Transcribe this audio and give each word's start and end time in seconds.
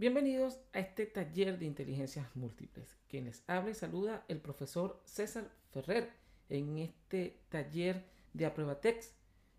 Bienvenidos 0.00 0.58
a 0.72 0.78
este 0.78 1.04
taller 1.04 1.58
de 1.58 1.66
inteligencias 1.66 2.34
múltiples. 2.34 2.96
Quien 3.06 3.26
les 3.26 3.44
habla 3.46 3.72
y 3.72 3.74
saluda 3.74 4.24
el 4.28 4.40
profesor 4.40 4.98
César 5.04 5.52
Ferrer 5.72 6.10
en 6.48 6.78
este 6.78 7.38
taller 7.50 8.06
de 8.32 8.46
Apruebatex. 8.46 9.12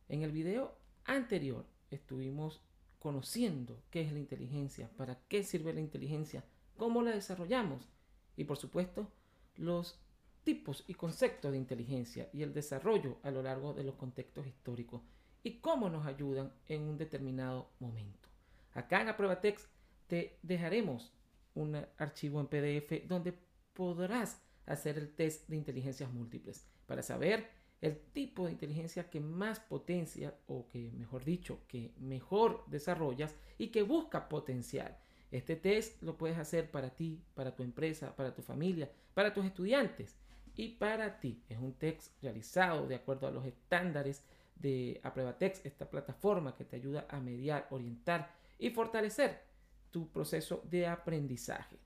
En 0.09 0.23
el 0.23 0.31
video 0.31 0.75
anterior 1.05 1.67
estuvimos 1.91 2.59
conociendo 2.97 3.83
qué 3.91 4.01
es 4.01 4.11
la 4.11 4.17
inteligencia, 4.17 4.89
para 4.97 5.19
qué 5.27 5.43
sirve 5.43 5.73
la 5.73 5.79
inteligencia, 5.79 6.43
cómo 6.75 7.03
la 7.03 7.11
desarrollamos 7.11 7.87
y 8.35 8.45
por 8.45 8.57
supuesto 8.57 9.11
los 9.57 9.99
tipos 10.43 10.83
y 10.87 10.95
conceptos 10.95 11.51
de 11.51 11.59
inteligencia 11.59 12.31
y 12.33 12.41
el 12.41 12.51
desarrollo 12.51 13.19
a 13.21 13.29
lo 13.29 13.43
largo 13.43 13.75
de 13.75 13.83
los 13.83 13.93
contextos 13.93 14.47
históricos 14.47 15.03
y 15.43 15.59
cómo 15.59 15.87
nos 15.91 16.07
ayudan 16.07 16.51
en 16.67 16.81
un 16.81 16.97
determinado 16.97 17.69
momento. 17.79 18.27
Acá 18.73 19.01
en 19.01 19.09
Apruebatex 19.09 19.69
te 20.11 20.39
dejaremos 20.41 21.13
un 21.53 21.73
archivo 21.97 22.41
en 22.41 22.47
PDF 22.47 23.07
donde 23.07 23.33
podrás 23.71 24.43
hacer 24.65 24.97
el 24.97 25.15
test 25.15 25.47
de 25.47 25.55
inteligencias 25.55 26.11
múltiples 26.11 26.67
para 26.85 27.01
saber 27.01 27.47
el 27.79 27.97
tipo 27.97 28.45
de 28.45 28.51
inteligencia 28.51 29.09
que 29.09 29.21
más 29.21 29.61
potencia 29.61 30.35
o 30.47 30.67
que 30.67 30.91
mejor 30.91 31.23
dicho 31.23 31.61
que 31.65 31.93
mejor 31.97 32.65
desarrollas 32.67 33.37
y 33.57 33.67
que 33.67 33.83
busca 33.83 34.27
potencial. 34.27 34.97
Este 35.31 35.55
test 35.55 36.03
lo 36.03 36.17
puedes 36.17 36.37
hacer 36.37 36.69
para 36.69 36.89
ti, 36.89 37.23
para 37.33 37.55
tu 37.55 37.63
empresa, 37.63 38.13
para 38.13 38.35
tu 38.35 38.41
familia, 38.41 38.91
para 39.13 39.33
tus 39.33 39.45
estudiantes 39.45 40.17
y 40.57 40.75
para 40.75 41.21
ti. 41.21 41.41
Es 41.47 41.57
un 41.57 41.75
test 41.75 42.21
realizado 42.21 42.85
de 42.85 42.95
acuerdo 42.95 43.27
a 43.27 43.31
los 43.31 43.45
estándares 43.45 44.25
de 44.55 44.99
Apruebatex, 45.03 45.65
esta 45.65 45.89
plataforma 45.89 46.53
que 46.57 46.65
te 46.65 46.75
ayuda 46.75 47.07
a 47.09 47.21
mediar, 47.21 47.67
orientar 47.69 48.35
y 48.59 48.71
fortalecer 48.71 49.50
tu 49.91 50.09
proceso 50.11 50.63
de 50.69 50.87
aprendizaje. 50.87 51.77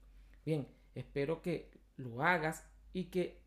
Bien, 0.45 0.67
espero 0.93 1.41
que 1.41 1.71
lo 1.97 2.23
hagas 2.23 2.65
y 2.93 3.05
que 3.05 3.41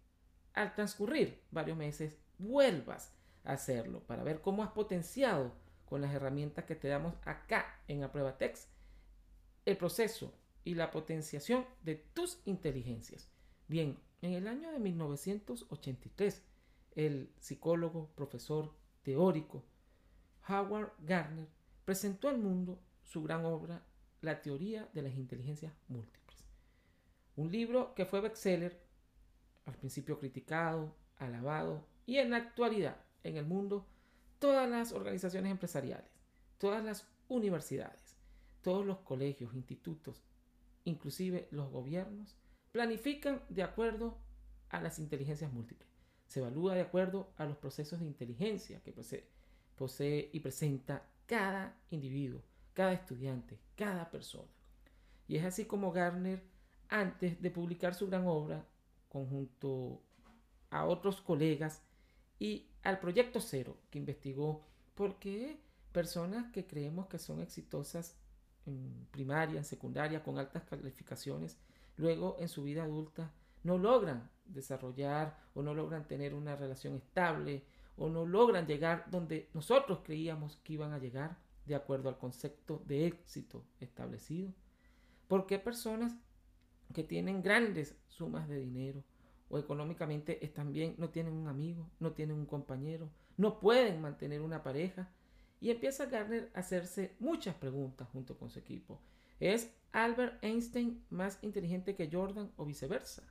al 0.52 0.74
transcurrir 0.74 1.42
varios 1.50 1.76
meses 1.76 2.18
vuelvas 2.38 3.14
a 3.44 3.52
hacerlo 3.52 4.00
para 4.00 4.24
ver 4.24 4.40
cómo 4.40 4.62
has 4.62 4.72
potenciado 4.72 5.52
con 5.86 6.02
las 6.02 6.12
herramientas 6.12 6.64
que 6.64 6.74
te 6.74 6.88
damos 6.88 7.14
acá 7.24 7.80
en 7.88 8.02
Apruebatex 8.02 8.68
el 9.64 9.76
proceso 9.76 10.32
y 10.64 10.74
la 10.74 10.90
potenciación 10.90 11.66
de 11.82 11.94
tus 11.96 12.40
inteligencias. 12.44 13.30
Bien, 13.68 13.98
en 14.22 14.32
el 14.32 14.48
año 14.48 14.72
de 14.72 14.78
1983, 14.78 16.42
el 16.94 17.32
psicólogo, 17.38 18.10
profesor, 18.14 18.74
teórico 19.02 19.64
Howard 20.48 20.92
Gardner 21.00 21.48
presentó 21.84 22.28
al 22.28 22.38
mundo 22.38 22.80
su 23.02 23.22
gran 23.22 23.44
obra 23.44 23.82
La 24.20 24.42
teoría 24.42 24.88
de 24.92 25.02
las 25.02 25.14
inteligencias 25.14 25.72
múltiples. 25.88 26.44
Un 27.36 27.52
libro 27.52 27.94
que 27.94 28.04
fue 28.04 28.20
bestseller, 28.20 28.80
al 29.64 29.74
principio 29.74 30.18
criticado, 30.18 30.94
alabado 31.18 31.86
y 32.06 32.16
en 32.18 32.30
la 32.30 32.38
actualidad 32.38 32.96
en 33.22 33.36
el 33.36 33.44
mundo 33.44 33.86
todas 34.38 34.68
las 34.68 34.92
organizaciones 34.92 35.50
empresariales, 35.50 36.10
todas 36.58 36.84
las 36.84 37.06
universidades, 37.28 38.16
todos 38.62 38.84
los 38.84 38.98
colegios, 38.98 39.54
institutos, 39.54 40.22
inclusive 40.84 41.48
los 41.50 41.70
gobiernos, 41.70 42.36
planifican 42.72 43.42
de 43.48 43.62
acuerdo 43.62 44.18
a 44.68 44.80
las 44.80 44.98
inteligencias 44.98 45.52
múltiples. 45.52 45.88
Se 46.26 46.40
evalúa 46.40 46.74
de 46.74 46.82
acuerdo 46.82 47.32
a 47.36 47.46
los 47.46 47.56
procesos 47.56 48.00
de 48.00 48.06
inteligencia 48.06 48.82
que 48.82 48.92
posee, 48.92 50.30
y 50.32 50.40
presenta 50.40 51.06
cada 51.26 51.80
individuo, 51.90 52.42
cada 52.78 52.92
estudiante, 52.92 53.58
cada 53.74 54.08
persona. 54.08 54.46
Y 55.26 55.34
es 55.34 55.44
así 55.44 55.64
como 55.64 55.90
Garner, 55.90 56.44
antes 56.88 57.42
de 57.42 57.50
publicar 57.50 57.92
su 57.92 58.06
gran 58.06 58.24
obra, 58.28 58.64
conjunto 59.08 60.00
a 60.70 60.84
otros 60.86 61.20
colegas 61.20 61.82
y 62.38 62.68
al 62.84 63.00
Proyecto 63.00 63.40
Cero, 63.40 63.76
que 63.90 63.98
investigó 63.98 64.64
por 64.94 65.18
qué 65.18 65.60
personas 65.90 66.52
que 66.52 66.68
creemos 66.68 67.08
que 67.08 67.18
son 67.18 67.40
exitosas 67.40 68.16
en 68.64 69.08
primaria, 69.10 69.58
en 69.58 69.64
secundaria, 69.64 70.22
con 70.22 70.38
altas 70.38 70.62
calificaciones, 70.62 71.58
luego 71.96 72.36
en 72.38 72.48
su 72.48 72.62
vida 72.62 72.84
adulta 72.84 73.32
no 73.64 73.76
logran 73.76 74.30
desarrollar 74.44 75.36
o 75.52 75.64
no 75.64 75.74
logran 75.74 76.06
tener 76.06 76.32
una 76.32 76.54
relación 76.54 76.94
estable 76.94 77.64
o 77.96 78.08
no 78.08 78.24
logran 78.24 78.68
llegar 78.68 79.10
donde 79.10 79.50
nosotros 79.52 79.98
creíamos 80.04 80.58
que 80.62 80.74
iban 80.74 80.92
a 80.92 80.98
llegar 80.98 81.47
de 81.68 81.76
acuerdo 81.76 82.08
al 82.08 82.18
concepto 82.18 82.82
de 82.86 83.06
éxito 83.06 83.64
establecido. 83.78 84.52
Porque 85.28 85.58
personas 85.58 86.16
que 86.92 87.04
tienen 87.04 87.42
grandes 87.42 87.96
sumas 88.08 88.48
de 88.48 88.58
dinero 88.58 89.04
o 89.48 89.58
económicamente 89.58 90.44
están 90.44 90.72
bien, 90.72 90.94
no 90.98 91.10
tienen 91.10 91.34
un 91.34 91.48
amigo, 91.48 91.90
no 92.00 92.12
tienen 92.12 92.36
un 92.36 92.46
compañero, 92.46 93.10
no 93.36 93.60
pueden 93.60 94.00
mantener 94.00 94.40
una 94.40 94.62
pareja. 94.62 95.10
Y 95.60 95.70
empieza 95.70 96.06
Garner 96.06 96.50
a 96.54 96.60
hacerse 96.60 97.16
muchas 97.18 97.54
preguntas 97.54 98.08
junto 98.12 98.38
con 98.38 98.48
su 98.48 98.58
equipo. 98.58 99.00
¿Es 99.40 99.74
Albert 99.92 100.42
Einstein 100.42 101.04
más 101.10 101.38
inteligente 101.42 101.94
que 101.94 102.08
Jordan 102.10 102.52
o 102.56 102.64
viceversa? 102.64 103.22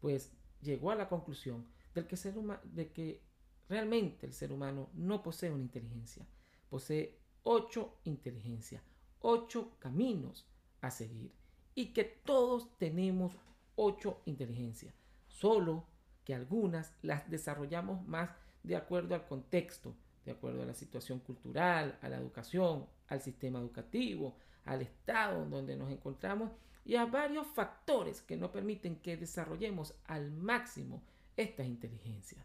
Pues 0.00 0.32
llegó 0.60 0.90
a 0.90 0.94
la 0.94 1.08
conclusión 1.08 1.66
del 1.94 2.06
que, 2.06 2.16
ser 2.16 2.34
de 2.64 2.92
que 2.92 3.22
realmente 3.68 4.26
el 4.26 4.32
ser 4.32 4.52
humano 4.52 4.90
no 4.94 5.22
posee 5.22 5.50
una 5.50 5.62
inteligencia, 5.62 6.26
posee 6.68 7.18
ocho 7.48 7.94
inteligencias, 8.02 8.82
ocho 9.20 9.70
caminos 9.78 10.48
a 10.80 10.90
seguir 10.90 11.30
y 11.76 11.92
que 11.92 12.02
todos 12.02 12.76
tenemos 12.76 13.38
ocho 13.76 14.20
inteligencias, 14.24 14.92
solo 15.28 15.84
que 16.24 16.34
algunas 16.34 16.92
las 17.02 17.30
desarrollamos 17.30 18.04
más 18.08 18.30
de 18.64 18.74
acuerdo 18.74 19.14
al 19.14 19.28
contexto, 19.28 19.94
de 20.24 20.32
acuerdo 20.32 20.64
a 20.64 20.66
la 20.66 20.74
situación 20.74 21.20
cultural, 21.20 21.96
a 22.02 22.08
la 22.08 22.16
educación, 22.16 22.84
al 23.06 23.22
sistema 23.22 23.60
educativo, 23.60 24.36
al 24.64 24.82
estado 24.82 25.46
donde 25.46 25.76
nos 25.76 25.92
encontramos 25.92 26.50
y 26.84 26.96
a 26.96 27.06
varios 27.06 27.46
factores 27.46 28.22
que 28.22 28.36
no 28.36 28.50
permiten 28.50 28.96
que 28.96 29.16
desarrollemos 29.16 29.94
al 30.06 30.32
máximo 30.32 31.00
estas 31.36 31.66
inteligencias. 31.66 32.44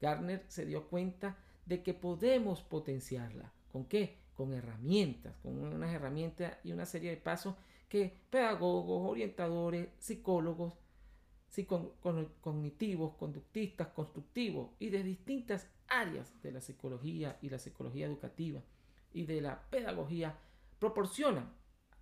Garner 0.00 0.44
se 0.48 0.66
dio 0.66 0.88
cuenta 0.88 1.38
de 1.66 1.84
que 1.84 1.94
podemos 1.94 2.62
potenciarla. 2.62 3.52
¿Con 3.70 3.84
qué? 3.84 4.19
Con 4.40 4.54
herramientas, 4.54 5.34
con 5.42 5.62
unas 5.62 5.92
herramientas 5.92 6.56
y 6.64 6.72
una 6.72 6.86
serie 6.86 7.10
de 7.10 7.18
pasos 7.18 7.56
que 7.90 8.22
pedagogos, 8.30 9.10
orientadores, 9.10 9.90
psicólogos, 9.98 10.72
cognitivos, 12.40 13.16
conductistas, 13.16 13.88
constructivos 13.88 14.70
y 14.78 14.88
de 14.88 15.02
distintas 15.02 15.68
áreas 15.88 16.32
de 16.42 16.52
la 16.52 16.62
psicología 16.62 17.36
y 17.42 17.50
la 17.50 17.58
psicología 17.58 18.06
educativa 18.06 18.62
y 19.12 19.26
de 19.26 19.42
la 19.42 19.60
pedagogía 19.68 20.38
proporcionan 20.78 21.52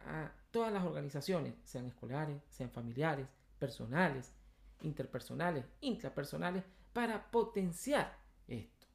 a 0.06 0.30
todas 0.52 0.72
las 0.72 0.84
organizaciones, 0.84 1.54
sean 1.64 1.86
escolares, 1.86 2.40
sean 2.50 2.70
familiares, 2.70 3.26
personales, 3.58 4.32
interpersonales, 4.82 5.64
intrapersonales, 5.80 6.62
para 6.92 7.32
potenciar 7.32 8.16
esto. 8.46 8.86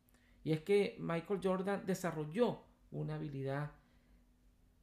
Y 0.45 0.53
es 0.53 0.61
que 0.61 0.95
Michael 0.97 1.41
Jordan 1.43 1.85
desarrolló 1.85 2.71
una 2.93 3.15
habilidad 3.15 3.71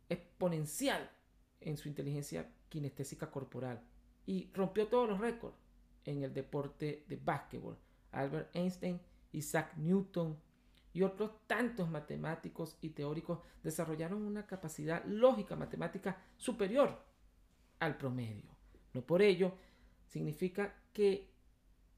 exponencial 0.08 1.10
en 1.60 1.76
su 1.76 1.88
inteligencia 1.88 2.50
kinestésica 2.68 3.30
corporal 3.30 3.82
y 4.26 4.50
rompió 4.52 4.88
todos 4.88 5.08
los 5.08 5.20
récords 5.20 5.56
en 6.04 6.22
el 6.22 6.32
deporte 6.32 7.04
de 7.08 7.16
básquetbol. 7.16 7.76
Albert 8.12 8.54
Einstein, 8.54 9.00
Isaac 9.32 9.74
Newton 9.76 10.36
y 10.92 11.02
otros 11.02 11.30
tantos 11.46 11.88
matemáticos 11.88 12.76
y 12.80 12.90
teóricos 12.90 13.38
desarrollaron 13.62 14.22
una 14.22 14.46
capacidad 14.46 15.04
lógica 15.04 15.54
matemática 15.56 16.20
superior 16.36 16.98
al 17.78 17.96
promedio. 17.96 18.50
No 18.92 19.02
por 19.02 19.22
ello 19.22 19.52
significa 20.06 20.74
que 20.92 21.30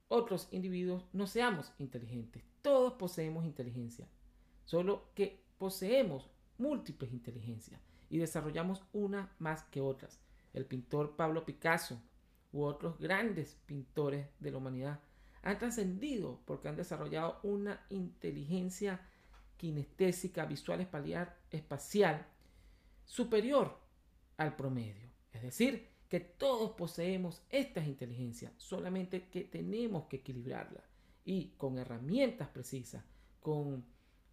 otros 0.09 0.49
individuos 0.51 1.07
no 1.13 1.27
seamos 1.27 1.73
inteligentes. 1.79 2.45
Todos 2.61 2.93
poseemos 2.95 3.47
inteligencia, 3.47 4.07
solo 4.65 5.09
que 5.15 5.43
poseemos 5.59 6.31
múltiples 6.59 7.13
inteligencias 7.13 7.81
y 8.09 8.19
desarrollamos 8.19 8.83
una 8.93 9.35
más 9.39 9.65
que 9.65 9.81
otras. 9.81 10.21
El 10.53 10.67
pintor 10.67 11.17
Pablo 11.17 11.45
Picasso 11.45 12.01
u 12.53 12.63
otros 12.63 12.99
grandes 12.99 13.57
pintores 13.67 14.29
de 14.39 14.51
la 14.51 14.59
humanidad 14.59 15.01
han 15.43 15.59
trascendido 15.59 16.41
porque 16.45 16.69
han 16.69 16.77
desarrollado 16.77 17.41
una 17.43 17.85
inteligencia 17.91 19.01
kinestésica, 19.57 20.45
visual, 20.45 20.87
espacial 21.51 22.27
superior 23.05 23.79
al 24.37 24.57
promedio. 24.57 25.11
Es 25.33 25.43
decir, 25.43 25.89
que 26.09 26.21
todos 26.21 26.73
poseemos 26.73 27.43
estas 27.49 27.87
inteligencias, 27.87 28.53
solamente 28.59 29.29
que 29.29 29.45
tenemos 29.45 30.07
que 30.09 30.17
equilibrarlas 30.17 30.85
y 31.25 31.53
con 31.57 31.79
herramientas 31.79 32.49
precisas, 32.49 33.03
con 33.41 33.85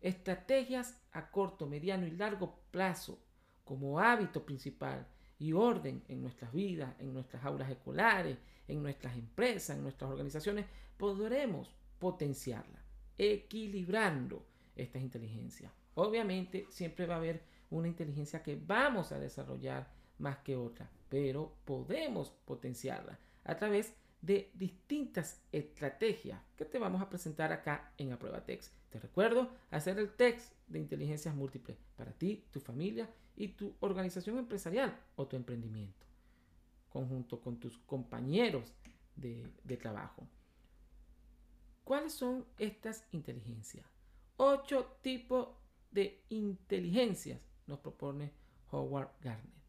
estrategias 0.01 1.00
a 1.12 1.30
corto, 1.31 1.68
mediano 1.68 2.07
y 2.07 2.12
largo 2.12 2.60
plazo 2.72 3.19
como 3.63 4.00
hábito 4.00 4.46
principal 4.46 5.07
y 5.38 5.54
orden 5.54 6.04
en 6.07 6.22
nuestras 6.22 6.51
vidas, 6.51 6.94
en 7.00 7.13
nuestras 7.13 7.44
aulas 7.46 7.69
escolares, 7.69 8.38
en 8.68 8.84
nuestras 8.84 9.16
empresas, 9.16 9.78
en 9.78 9.84
nuestras 9.84 10.12
organizaciones, 10.12 10.66
podremos 10.98 11.74
potenciarla, 11.98 12.84
equilibrando 13.18 14.46
estas 14.75 15.01
inteligencias. 15.01 15.72
Obviamente 15.96 16.68
siempre 16.69 17.06
va 17.06 17.16
a 17.16 17.18
haber 17.18 17.44
una 17.69 17.88
inteligencia 17.88 18.44
que 18.44 18.56
vamos 18.56 19.12
a 19.12 19.19
desarrollar 19.19 19.92
más 20.18 20.38
que 20.40 20.56
otra, 20.56 20.90
pero 21.10 21.54
podemos 21.66 22.31
potenciarla 22.45 23.19
a 23.44 23.56
través 23.56 23.94
de 24.21 24.51
distintas 24.54 25.42
estrategias 25.51 26.42
que 26.57 26.66
te 26.66 26.80
vamos 26.80 27.01
a 27.01 27.10
presentar 27.10 27.51
acá 27.51 27.94
en 27.98 28.12
Aprueba 28.12 28.44
Text. 28.44 28.74
Te 28.89 29.00
recuerdo 29.00 29.50
hacer 29.71 29.98
el 29.98 30.12
text 30.16 30.54
de 30.68 30.80
inteligencias 30.80 31.36
múltiples 31.36 31.77
para 31.95 32.12
ti, 32.12 32.45
tu 32.51 32.60
familia 32.60 33.10
y 33.36 33.50
tu 33.50 33.75
organización 33.80 34.38
empresarial 34.38 35.00
o 35.16 35.27
tu 35.27 35.36
emprendimiento, 35.36 36.06
conjunto 36.89 37.39
con 37.39 37.60
tus 37.60 37.77
compañeros 37.80 38.74
de, 39.16 39.48
de 39.63 39.77
trabajo. 39.77 40.27
¿Cuáles 41.83 42.13
son 42.13 42.45
estas 42.57 43.07
inteligencias? 43.12 43.86
Ocho 44.38 44.98
tipos 45.01 45.50
de 45.92 46.24
inteligencias 46.30 47.39
nos 47.68 47.80
propone 47.80 48.33
Howard 48.71 49.12
Gardner. 49.21 49.60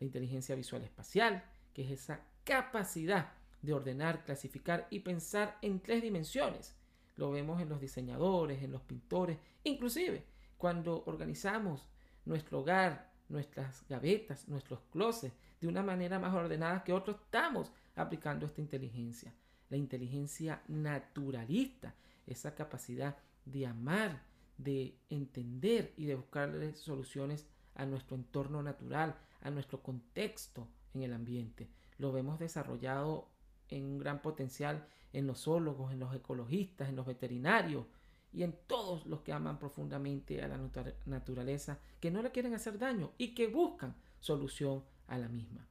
La 0.00 0.06
inteligencia 0.06 0.54
visual 0.54 0.82
espacial, 0.82 1.44
que 1.72 1.84
es 1.84 1.90
esa 1.90 2.26
capacidad 2.44 3.32
de 3.62 3.72
ordenar, 3.72 4.24
clasificar 4.24 4.86
y 4.90 5.00
pensar 5.00 5.56
en 5.62 5.80
tres 5.80 6.02
dimensiones. 6.02 6.76
Lo 7.16 7.30
vemos 7.30 7.60
en 7.60 7.68
los 7.68 7.80
diseñadores, 7.80 8.62
en 8.62 8.72
los 8.72 8.82
pintores, 8.82 9.38
inclusive 9.64 10.24
cuando 10.58 11.04
organizamos 11.06 11.88
nuestro 12.24 12.60
hogar, 12.60 13.12
nuestras 13.28 13.84
gavetas, 13.88 14.48
nuestros 14.48 14.80
closets 14.90 15.34
de 15.60 15.68
una 15.68 15.82
manera 15.82 16.18
más 16.18 16.34
ordenada 16.34 16.84
que 16.84 16.92
otros, 16.92 17.16
estamos 17.24 17.72
aplicando 17.96 18.46
esta 18.46 18.60
inteligencia. 18.60 19.34
La 19.70 19.76
inteligencia 19.76 20.62
naturalista, 20.68 21.94
esa 22.26 22.54
capacidad 22.54 23.16
de 23.44 23.66
amar, 23.66 24.22
de 24.58 24.98
entender 25.08 25.94
y 25.96 26.06
de 26.06 26.14
buscarle 26.14 26.74
soluciones 26.74 27.46
a 27.74 27.86
nuestro 27.86 28.16
entorno 28.16 28.62
natural, 28.62 29.16
a 29.40 29.50
nuestro 29.50 29.82
contexto 29.82 30.68
en 30.94 31.02
el 31.02 31.12
ambiente. 31.12 31.68
Lo 31.98 32.12
vemos 32.12 32.38
desarrollado 32.38 33.31
en 33.76 33.84
un 33.84 33.98
gran 33.98 34.22
potencial 34.22 34.86
en 35.12 35.26
los 35.26 35.44
zoólogos, 35.44 35.92
en 35.92 36.00
los 36.00 36.14
ecologistas, 36.14 36.88
en 36.88 36.96
los 36.96 37.06
veterinarios 37.06 37.86
y 38.32 38.42
en 38.42 38.56
todos 38.66 39.06
los 39.06 39.20
que 39.20 39.32
aman 39.32 39.58
profundamente 39.58 40.42
a 40.42 40.48
la 40.48 40.58
naturaleza, 41.04 41.78
que 42.00 42.10
no 42.10 42.22
le 42.22 42.30
quieren 42.30 42.54
hacer 42.54 42.78
daño 42.78 43.12
y 43.18 43.34
que 43.34 43.46
buscan 43.46 43.94
solución 44.20 44.84
a 45.06 45.18
la 45.18 45.28
misma. 45.28 45.66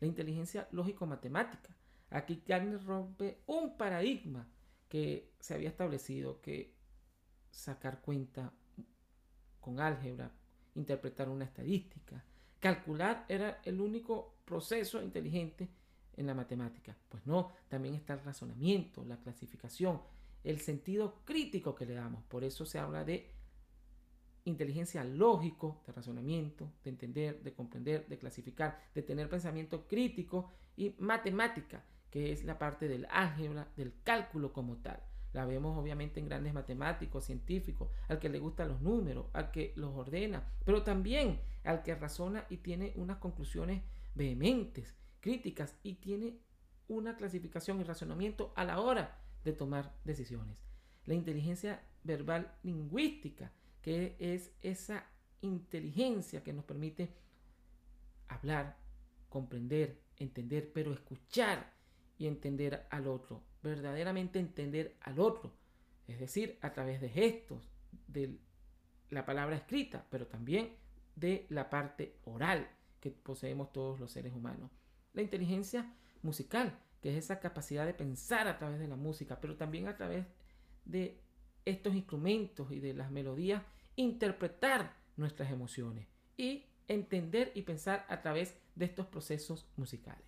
La 0.00 0.08
inteligencia 0.08 0.68
lógico-matemática. 0.72 1.76
Aquí 2.10 2.42
Gardner 2.46 2.84
rompe 2.84 3.42
un 3.46 3.76
paradigma 3.76 4.48
que 4.88 5.32
se 5.38 5.54
había 5.54 5.68
establecido, 5.68 6.40
que 6.40 6.74
sacar 7.50 8.00
cuenta 8.00 8.52
con 9.60 9.78
álgebra, 9.78 10.32
interpretar 10.74 11.28
una 11.28 11.44
estadística, 11.44 12.24
calcular 12.58 13.24
era 13.28 13.60
el 13.64 13.80
único 13.80 14.34
proceso 14.44 15.00
inteligente 15.00 15.68
en 16.16 16.26
la 16.26 16.34
matemática. 16.34 16.96
Pues 17.08 17.26
no, 17.26 17.52
también 17.68 17.94
está 17.94 18.14
el 18.14 18.24
razonamiento, 18.24 19.04
la 19.04 19.18
clasificación, 19.18 20.00
el 20.44 20.60
sentido 20.60 21.22
crítico 21.24 21.74
que 21.74 21.86
le 21.86 21.94
damos. 21.94 22.22
Por 22.24 22.44
eso 22.44 22.66
se 22.66 22.78
habla 22.78 23.04
de 23.04 23.30
inteligencia 24.44 25.04
lógico, 25.04 25.82
de 25.86 25.92
razonamiento, 25.92 26.72
de 26.82 26.90
entender, 26.90 27.42
de 27.42 27.52
comprender, 27.52 28.06
de 28.08 28.18
clasificar, 28.18 28.80
de 28.94 29.02
tener 29.02 29.28
pensamiento 29.28 29.86
crítico 29.86 30.50
y 30.76 30.94
matemática, 30.98 31.84
que 32.10 32.32
es 32.32 32.44
la 32.44 32.58
parte 32.58 32.88
del 32.88 33.06
álgebra, 33.10 33.68
del 33.76 33.94
cálculo 34.02 34.52
como 34.52 34.76
tal. 34.78 35.00
La 35.32 35.46
vemos 35.46 35.78
obviamente 35.78 36.20
en 36.20 36.26
grandes 36.26 36.52
matemáticos, 36.52 37.24
científicos, 37.24 37.88
al 38.08 38.18
que 38.18 38.28
le 38.28 38.38
gustan 38.38 38.68
los 38.68 38.82
números, 38.82 39.26
al 39.32 39.50
que 39.50 39.72
los 39.76 39.94
ordena, 39.94 40.46
pero 40.64 40.82
también 40.82 41.40
al 41.64 41.82
que 41.82 41.94
razona 41.94 42.44
y 42.50 42.58
tiene 42.58 42.92
unas 42.96 43.16
conclusiones 43.18 43.82
vehementes, 44.14 44.94
críticas 45.22 45.78
y 45.82 45.94
tiene 45.94 46.36
una 46.88 47.16
clasificación 47.16 47.80
y 47.80 47.84
razonamiento 47.84 48.52
a 48.56 48.64
la 48.64 48.80
hora 48.80 49.18
de 49.44 49.52
tomar 49.54 49.94
decisiones. 50.04 50.58
La 51.06 51.14
inteligencia 51.14 51.80
verbal 52.04 52.54
lingüística, 52.62 53.52
que 53.80 54.16
es 54.18 54.52
esa 54.60 55.06
inteligencia 55.40 56.42
que 56.42 56.52
nos 56.52 56.64
permite 56.64 57.14
hablar, 58.28 58.76
comprender, 59.28 60.02
entender, 60.16 60.70
pero 60.72 60.92
escuchar 60.92 61.72
y 62.18 62.26
entender 62.26 62.86
al 62.90 63.06
otro, 63.06 63.42
verdaderamente 63.62 64.38
entender 64.38 64.96
al 65.00 65.18
otro, 65.18 65.52
es 66.08 66.18
decir, 66.18 66.58
a 66.60 66.72
través 66.72 67.00
de 67.00 67.08
gestos, 67.08 67.68
de 68.08 68.38
la 69.10 69.24
palabra 69.24 69.56
escrita, 69.56 70.04
pero 70.10 70.26
también 70.26 70.76
de 71.14 71.46
la 71.48 71.70
parte 71.70 72.16
oral 72.24 72.68
que 73.00 73.10
poseemos 73.10 73.72
todos 73.72 74.00
los 74.00 74.10
seres 74.10 74.32
humanos. 74.32 74.70
La 75.12 75.22
inteligencia 75.22 75.92
musical, 76.22 76.78
que 77.00 77.10
es 77.10 77.24
esa 77.24 77.40
capacidad 77.40 77.86
de 77.86 77.94
pensar 77.94 78.48
a 78.48 78.58
través 78.58 78.78
de 78.78 78.88
la 78.88 78.96
música, 78.96 79.40
pero 79.40 79.56
también 79.56 79.88
a 79.88 79.96
través 79.96 80.26
de 80.84 81.20
estos 81.64 81.94
instrumentos 81.94 82.70
y 82.72 82.80
de 82.80 82.94
las 82.94 83.10
melodías, 83.10 83.62
interpretar 83.96 84.96
nuestras 85.16 85.50
emociones 85.50 86.06
y 86.36 86.64
entender 86.88 87.52
y 87.54 87.62
pensar 87.62 88.06
a 88.08 88.22
través 88.22 88.56
de 88.74 88.86
estos 88.86 89.06
procesos 89.06 89.66
musicales. 89.76 90.24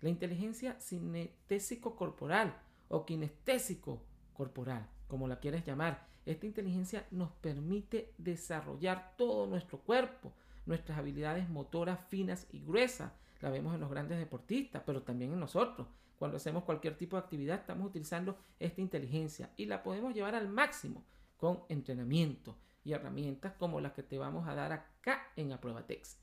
La 0.00 0.08
inteligencia 0.08 0.78
cinestésico 0.80 1.96
corporal 1.96 2.54
o 2.88 3.06
kinestésico 3.06 4.02
corporal, 4.34 4.88
como 5.08 5.28
la 5.28 5.40
quieres 5.40 5.64
llamar, 5.64 6.06
esta 6.26 6.46
inteligencia 6.46 7.06
nos 7.10 7.30
permite 7.32 8.12
desarrollar 8.18 9.14
todo 9.16 9.46
nuestro 9.46 9.78
cuerpo, 9.78 10.32
nuestras 10.66 10.98
habilidades 10.98 11.48
motoras 11.48 12.00
finas 12.08 12.46
y 12.50 12.60
gruesas, 12.60 13.12
la 13.46 13.52
vemos 13.52 13.76
en 13.76 13.80
los 13.80 13.90
grandes 13.90 14.18
deportistas, 14.18 14.82
pero 14.84 15.04
también 15.04 15.32
en 15.32 15.38
nosotros. 15.38 15.86
Cuando 16.18 16.36
hacemos 16.36 16.64
cualquier 16.64 16.98
tipo 16.98 17.14
de 17.14 17.22
actividad 17.22 17.60
estamos 17.60 17.86
utilizando 17.86 18.36
esta 18.58 18.80
inteligencia 18.80 19.52
y 19.56 19.66
la 19.66 19.84
podemos 19.84 20.12
llevar 20.14 20.34
al 20.34 20.48
máximo 20.48 21.04
con 21.36 21.62
entrenamiento 21.68 22.56
y 22.82 22.92
herramientas 22.92 23.52
como 23.52 23.80
las 23.80 23.92
que 23.92 24.02
te 24.02 24.18
vamos 24.18 24.48
a 24.48 24.56
dar 24.56 24.72
acá 24.72 25.28
en 25.36 25.56
Text. 25.86 26.18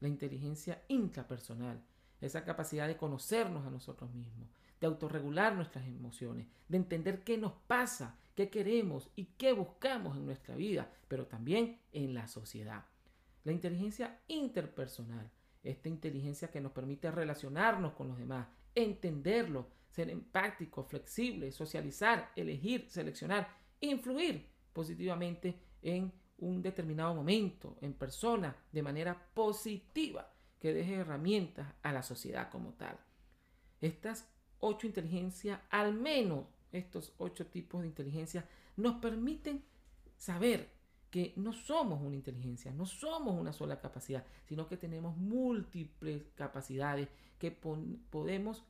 La 0.00 0.08
inteligencia 0.08 0.82
intrapersonal, 0.88 1.82
esa 2.20 2.44
capacidad 2.44 2.86
de 2.86 2.98
conocernos 2.98 3.66
a 3.66 3.70
nosotros 3.70 4.12
mismos, 4.12 4.50
de 4.78 4.88
autorregular 4.88 5.56
nuestras 5.56 5.86
emociones, 5.86 6.48
de 6.68 6.76
entender 6.76 7.24
qué 7.24 7.38
nos 7.38 7.54
pasa, 7.66 8.18
qué 8.34 8.50
queremos 8.50 9.08
y 9.16 9.24
qué 9.38 9.54
buscamos 9.54 10.18
en 10.18 10.26
nuestra 10.26 10.54
vida, 10.54 10.92
pero 11.08 11.26
también 11.28 11.80
en 11.92 12.12
la 12.12 12.28
sociedad. 12.28 12.84
La 13.44 13.52
inteligencia 13.52 14.20
interpersonal, 14.28 15.30
esta 15.62 15.88
inteligencia 15.88 16.50
que 16.50 16.60
nos 16.60 16.72
permite 16.72 17.10
relacionarnos 17.10 17.92
con 17.94 18.08
los 18.08 18.18
demás, 18.18 18.46
entenderlo, 18.74 19.68
ser 19.88 20.10
empático, 20.10 20.84
flexible, 20.84 21.50
socializar, 21.50 22.32
elegir, 22.36 22.88
seleccionar, 22.88 23.48
influir 23.80 24.46
positivamente 24.72 25.58
en 25.82 26.12
un 26.38 26.62
determinado 26.62 27.14
momento, 27.14 27.76
en 27.80 27.94
persona, 27.94 28.56
de 28.70 28.82
manera 28.82 29.30
positiva, 29.34 30.32
que 30.60 30.72
deje 30.72 30.94
herramientas 30.94 31.74
a 31.82 31.92
la 31.92 32.02
sociedad 32.02 32.50
como 32.50 32.74
tal. 32.74 32.98
Estas 33.80 34.28
ocho 34.60 34.86
inteligencias, 34.86 35.60
al 35.70 35.94
menos 35.94 36.46
estos 36.72 37.14
ocho 37.18 37.46
tipos 37.46 37.82
de 37.82 37.88
inteligencia, 37.88 38.44
nos 38.76 38.96
permiten 38.96 39.64
saber 40.16 40.77
que 41.10 41.32
no 41.36 41.52
somos 41.52 42.00
una 42.02 42.16
inteligencia, 42.16 42.72
no 42.72 42.86
somos 42.86 43.38
una 43.38 43.52
sola 43.52 43.80
capacidad, 43.80 44.24
sino 44.46 44.68
que 44.68 44.76
tenemos 44.76 45.16
múltiples 45.16 46.24
capacidades 46.34 47.08
que 47.38 47.50
podemos 47.50 48.64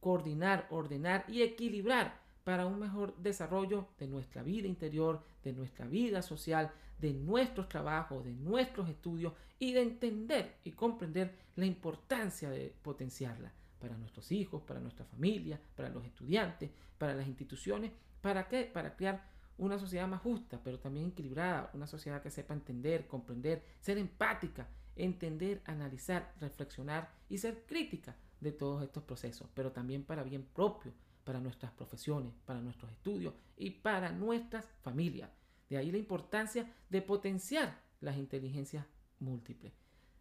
coordinar, 0.00 0.66
ordenar 0.70 1.24
y 1.28 1.42
equilibrar 1.42 2.20
para 2.44 2.66
un 2.66 2.78
mejor 2.78 3.16
desarrollo 3.18 3.88
de 3.98 4.06
nuestra 4.06 4.42
vida 4.42 4.66
interior, 4.66 5.22
de 5.44 5.52
nuestra 5.52 5.86
vida 5.86 6.22
social, 6.22 6.72
de 6.98 7.12
nuestros 7.12 7.68
trabajos, 7.68 8.24
de 8.24 8.32
nuestros 8.32 8.88
estudios 8.88 9.32
y 9.58 9.72
de 9.72 9.82
entender 9.82 10.56
y 10.64 10.72
comprender 10.72 11.34
la 11.56 11.66
importancia 11.66 12.50
de 12.50 12.74
potenciarla 12.82 13.52
para 13.78 13.96
nuestros 13.96 14.32
hijos, 14.32 14.62
para 14.62 14.80
nuestra 14.80 15.04
familia, 15.04 15.60
para 15.76 15.90
los 15.90 16.04
estudiantes, 16.04 16.70
para 16.96 17.14
las 17.14 17.26
instituciones. 17.26 17.92
¿Para 18.20 18.48
qué? 18.48 18.64
Para 18.64 18.96
crear 18.96 19.24
una 19.58 19.78
sociedad 19.78 20.08
más 20.08 20.22
justa, 20.22 20.60
pero 20.62 20.78
también 20.78 21.08
equilibrada, 21.08 21.70
una 21.74 21.86
sociedad 21.86 22.22
que 22.22 22.30
sepa 22.30 22.54
entender, 22.54 23.06
comprender, 23.06 23.64
ser 23.80 23.98
empática, 23.98 24.68
entender, 24.96 25.62
analizar, 25.66 26.34
reflexionar 26.40 27.10
y 27.28 27.38
ser 27.38 27.66
crítica 27.66 28.16
de 28.40 28.52
todos 28.52 28.82
estos 28.82 29.02
procesos, 29.02 29.48
pero 29.54 29.72
también 29.72 30.04
para 30.04 30.22
bien 30.22 30.44
propio, 30.54 30.92
para 31.24 31.40
nuestras 31.40 31.72
profesiones, 31.72 32.32
para 32.46 32.60
nuestros 32.60 32.90
estudios 32.92 33.34
y 33.56 33.70
para 33.70 34.10
nuestras 34.12 34.64
familias. 34.82 35.30
De 35.68 35.76
ahí 35.76 35.90
la 35.90 35.98
importancia 35.98 36.72
de 36.88 37.02
potenciar 37.02 37.80
las 38.00 38.16
inteligencias 38.16 38.86
múltiples. 39.18 39.72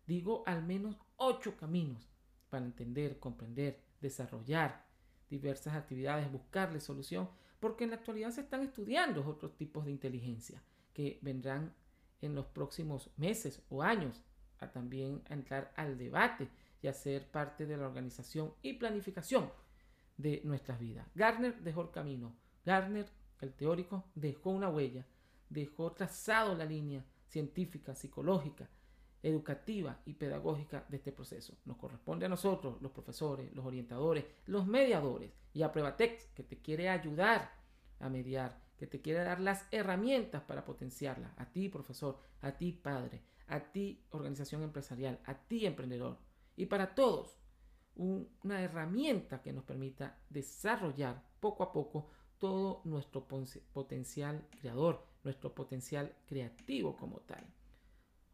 Digo 0.05 0.43
al 0.45 0.63
menos 0.63 0.97
ocho 1.15 1.55
caminos 1.55 2.09
para 2.49 2.65
entender, 2.65 3.19
comprender, 3.19 3.81
desarrollar 4.01 4.85
diversas 5.29 5.75
actividades, 5.75 6.31
buscarle 6.31 6.79
solución, 6.79 7.29
porque 7.59 7.83
en 7.83 7.91
la 7.91 7.97
actualidad 7.97 8.31
se 8.31 8.41
están 8.41 8.61
estudiando 8.63 9.25
otros 9.27 9.55
tipos 9.55 9.85
de 9.85 9.91
inteligencia 9.91 10.61
que 10.93 11.19
vendrán 11.21 11.73
en 12.21 12.35
los 12.35 12.45
próximos 12.47 13.11
meses 13.17 13.61
o 13.69 13.83
años 13.83 14.23
a 14.59 14.71
también 14.71 15.21
entrar 15.29 15.71
al 15.75 15.97
debate 15.97 16.49
y 16.81 16.87
a 16.87 16.93
ser 16.93 17.29
parte 17.29 17.65
de 17.65 17.77
la 17.77 17.87
organización 17.87 18.53
y 18.61 18.73
planificación 18.73 19.51
de 20.17 20.41
nuestras 20.43 20.79
vidas. 20.79 21.07
Garner 21.15 21.59
dejó 21.61 21.81
el 21.81 21.91
camino. 21.91 22.35
Garner, 22.65 23.07
el 23.41 23.53
teórico, 23.53 24.05
dejó 24.15 24.49
una 24.49 24.69
huella, 24.69 25.05
dejó 25.49 25.91
trazado 25.91 26.55
la 26.55 26.65
línea 26.65 27.05
científica, 27.27 27.95
psicológica, 27.95 28.69
educativa 29.23 30.01
y 30.05 30.13
pedagógica 30.13 30.85
de 30.89 30.97
este 30.97 31.11
proceso. 31.11 31.57
Nos 31.65 31.77
corresponde 31.77 32.25
a 32.25 32.29
nosotros, 32.29 32.81
los 32.81 32.91
profesores, 32.91 33.53
los 33.53 33.65
orientadores, 33.65 34.25
los 34.45 34.67
mediadores 34.67 35.31
y 35.53 35.63
a 35.63 35.71
Pruebatex, 35.71 36.25
que 36.35 36.43
te 36.43 36.61
quiere 36.61 36.89
ayudar 36.89 37.51
a 37.99 38.09
mediar, 38.09 38.61
que 38.77 38.87
te 38.87 39.01
quiere 39.01 39.23
dar 39.23 39.39
las 39.39 39.65
herramientas 39.71 40.43
para 40.43 40.65
potenciarla. 40.65 41.33
A 41.37 41.45
ti, 41.51 41.69
profesor, 41.69 42.19
a 42.41 42.51
ti, 42.51 42.71
padre, 42.71 43.23
a 43.47 43.59
ti, 43.71 44.03
organización 44.11 44.63
empresarial, 44.63 45.19
a 45.25 45.35
ti, 45.35 45.65
emprendedor. 45.65 46.19
Y 46.55 46.67
para 46.67 46.93
todos, 46.93 47.37
una 47.95 48.61
herramienta 48.61 49.41
que 49.41 49.53
nos 49.53 49.63
permita 49.63 50.19
desarrollar 50.29 51.23
poco 51.39 51.63
a 51.63 51.71
poco 51.71 52.09
todo 52.37 52.81
nuestro 52.83 53.27
potencial 53.27 54.47
creador, 54.61 55.03
nuestro 55.23 55.55
potencial 55.55 56.15
creativo 56.27 56.95
como 56.95 57.21
tal. 57.21 57.43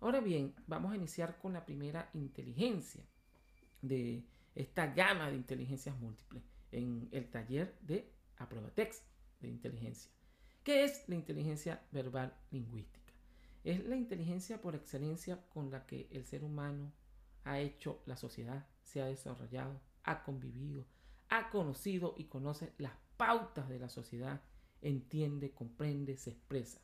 Ahora 0.04 0.20
bien, 0.20 0.54
vamos 0.68 0.92
a 0.92 0.98
iniciar 0.98 1.38
con 1.38 1.54
la 1.54 1.66
primera 1.66 2.10
inteligencia 2.14 3.06
de 3.82 4.26
esta 4.54 4.88
gama 4.88 5.30
de 5.30 5.38
inteligencias 5.38 5.98
múltiples 5.98 6.44
en 6.74 7.08
el 7.14 7.32
taller 7.32 7.80
de 7.80 8.12
Aprobatex 8.36 9.02
de 9.40 9.48
inteligencia. 9.48 10.12
¿Qué 10.62 10.84
es 10.84 11.08
la 11.08 11.16
inteligencia 11.16 11.82
verbal 11.94 12.38
lingüística? 12.52 13.14
Es 13.64 13.86
la 13.86 13.96
inteligencia 13.96 14.60
por 14.62 14.76
excelencia 14.76 15.42
con 15.54 15.72
la 15.72 15.86
que 15.86 16.10
el 16.12 16.26
ser 16.26 16.44
humano 16.44 16.92
ha 17.46 17.62
hecho 17.62 18.02
la 18.06 18.18
sociedad, 18.18 18.68
se 18.84 19.02
ha 19.02 19.06
desarrollado, 19.06 19.80
ha 20.04 20.24
convivido, 20.24 20.86
ha 21.30 21.50
conocido 21.50 22.14
y 22.18 22.26
conoce 22.26 22.74
las 22.78 22.92
pautas 23.16 23.70
de 23.70 23.80
la 23.80 23.88
sociedad, 23.88 24.42
entiende, 24.82 25.54
comprende, 25.54 26.18
se 26.18 26.32
expresa. 26.32 26.82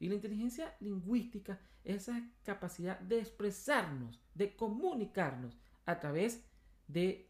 Y 0.00 0.08
la 0.08 0.16
inteligencia 0.16 0.74
lingüística 0.80 1.60
es 1.84 2.08
esa 2.08 2.28
capacidad 2.42 2.98
de 2.98 3.20
expresarnos, 3.20 4.18
de 4.34 4.56
comunicarnos 4.56 5.56
a 5.86 6.00
través 6.00 6.42
de 6.88 7.28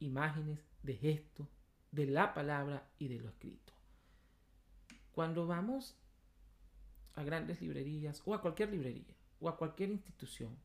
imágenes, 0.00 0.58
de 0.82 0.96
gestos, 0.96 1.46
de 1.92 2.06
la 2.06 2.34
palabra 2.34 2.90
y 2.98 3.08
de 3.08 3.20
lo 3.20 3.28
escrito. 3.28 3.72
Cuando 5.12 5.46
vamos 5.46 5.96
a 7.14 7.22
grandes 7.22 7.60
librerías 7.60 8.22
o 8.24 8.34
a 8.34 8.40
cualquier 8.40 8.70
librería 8.70 9.14
o 9.40 9.48
a 9.48 9.56
cualquier 9.56 9.90
institución, 9.90 10.56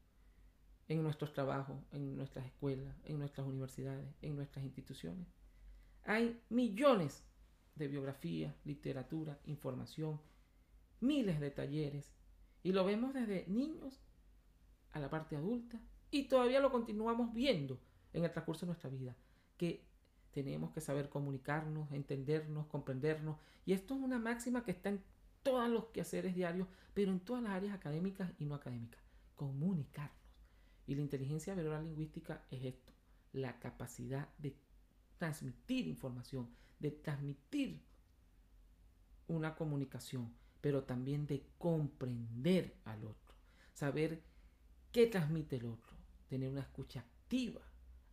en 0.88 1.04
nuestros 1.04 1.34
trabajos, 1.34 1.78
en 1.92 2.16
nuestras 2.16 2.46
escuelas, 2.46 2.96
en 3.06 3.20
nuestras 3.20 3.48
universidades, 3.48 4.06
en 4.22 4.36
nuestras 4.36 4.64
instituciones, 4.66 5.28
hay 6.04 6.42
millones 6.50 7.24
de 7.76 7.88
biografías, 7.88 8.54
literatura, 8.66 9.40
información, 9.46 10.20
miles 11.04 11.40
de 11.40 11.52
talleres. 11.52 12.12
Y 12.64 12.72
lo 12.72 12.86
vemos 12.86 13.14
desde 13.14 13.46
niños 13.48 14.02
a 14.92 15.00
la 15.00 15.10
parte 15.10 15.36
adulta. 15.36 15.80
Y 16.10 16.28
todavía 16.28 16.60
lo 16.60 16.72
continuamos 16.72 17.34
viendo 17.34 17.80
en 18.14 18.24
el 18.24 18.32
transcurso 18.32 18.66
de 18.66 18.68
nuestra 18.68 18.90
vida, 18.90 19.16
que 19.58 19.88
tenemos 20.32 20.72
que 20.72 20.82
saber 20.82 21.10
comunicarnos, 21.10 21.92
entendernos, 21.92 22.68
comprendernos. 22.68 23.38
Y 23.66 23.74
esto 23.74 23.96
es 23.96 24.02
una 24.02 24.20
máxima 24.20 24.64
que 24.64 24.72
está 24.72 24.90
en 24.90 25.04
todos 25.42 25.70
los 25.70 25.86
quehaceres 25.86 26.36
diarios, 26.36 26.68
pero 26.94 27.12
en 27.12 27.20
todas 27.20 27.44
las 27.44 27.54
áreas 27.54 27.74
académicas 27.74 28.32
y 28.38 28.46
no 28.46 28.56
académicas, 28.56 29.02
comunicarnos. 29.36 30.18
Y 30.86 30.96
la 30.96 31.02
inteligencia 31.02 31.56
verbal 31.56 31.86
lingüística 31.86 32.46
es 32.52 32.64
esto, 32.64 32.94
la 33.32 33.60
capacidad 33.60 34.30
de 34.38 34.56
transmitir 35.18 35.88
información, 35.88 36.50
de 36.80 36.92
transmitir 36.92 37.82
una 39.28 39.56
comunicación, 39.56 40.34
pero 40.64 40.86
también 40.86 41.28
de 41.28 41.46
comprender 41.58 42.78
al 42.86 43.04
otro, 43.04 43.36
saber 43.74 44.24
qué 44.94 45.08
transmite 45.08 45.58
el 45.58 45.66
otro, 45.66 45.98
tener 46.30 46.50
una 46.50 46.62
escucha 46.62 47.02
activa, 47.02 47.60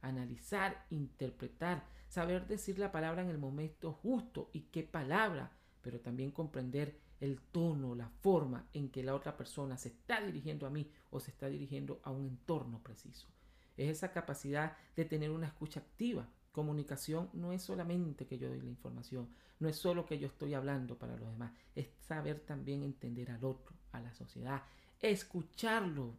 analizar, 0.01 0.85
interpretar, 0.91 1.87
saber 2.09 2.49
decir 2.49 2.77
la 2.81 2.91
palabra 2.91 3.23
en 3.23 3.29
el 3.29 3.39
momento 3.39 3.93
justo 3.93 4.51
y 4.53 4.63
qué 4.63 4.83
palabra, 4.83 5.53
pero 5.81 6.01
también 6.01 6.33
comprender 6.33 6.99
el 7.21 7.41
tono, 7.41 7.95
la 7.95 8.09
forma 8.09 8.67
en 8.75 8.91
que 8.91 9.05
la 9.05 9.15
otra 9.15 9.37
persona 9.37 9.77
se 9.77 9.91
está 9.91 10.21
dirigiendo 10.21 10.67
a 10.67 10.71
mí 10.71 10.91
o 11.11 11.21
se 11.21 11.31
está 11.31 11.49
dirigiendo 11.49 12.01
a 12.03 12.11
un 12.11 12.27
entorno 12.27 12.83
preciso. 12.83 13.29
Es 13.77 13.91
esa 13.91 14.11
capacidad 14.11 14.77
de 14.97 15.05
tener 15.05 15.31
una 15.31 15.47
escucha 15.47 15.79
activa, 15.79 16.29
Comunicación 16.53 17.31
no 17.33 17.53
es 17.53 17.63
solamente 17.63 18.27
que 18.27 18.39
yo 18.39 18.49
doy 18.49 18.61
la 18.61 18.69
información, 18.69 19.29
no 19.61 19.69
es 19.69 19.77
solo 19.77 20.05
que 20.05 20.19
yo 20.19 20.27
estoy 20.27 20.55
hablando 20.55 20.99
para 20.99 21.17
los 21.17 21.31
demás, 21.31 21.53
es 21.75 21.89
saber 22.01 22.41
también 22.41 22.83
entender 22.83 23.31
al 23.31 23.45
otro, 23.45 23.77
a 23.93 24.01
la 24.01 24.13
sociedad, 24.13 24.63
escucharlo 25.01 26.17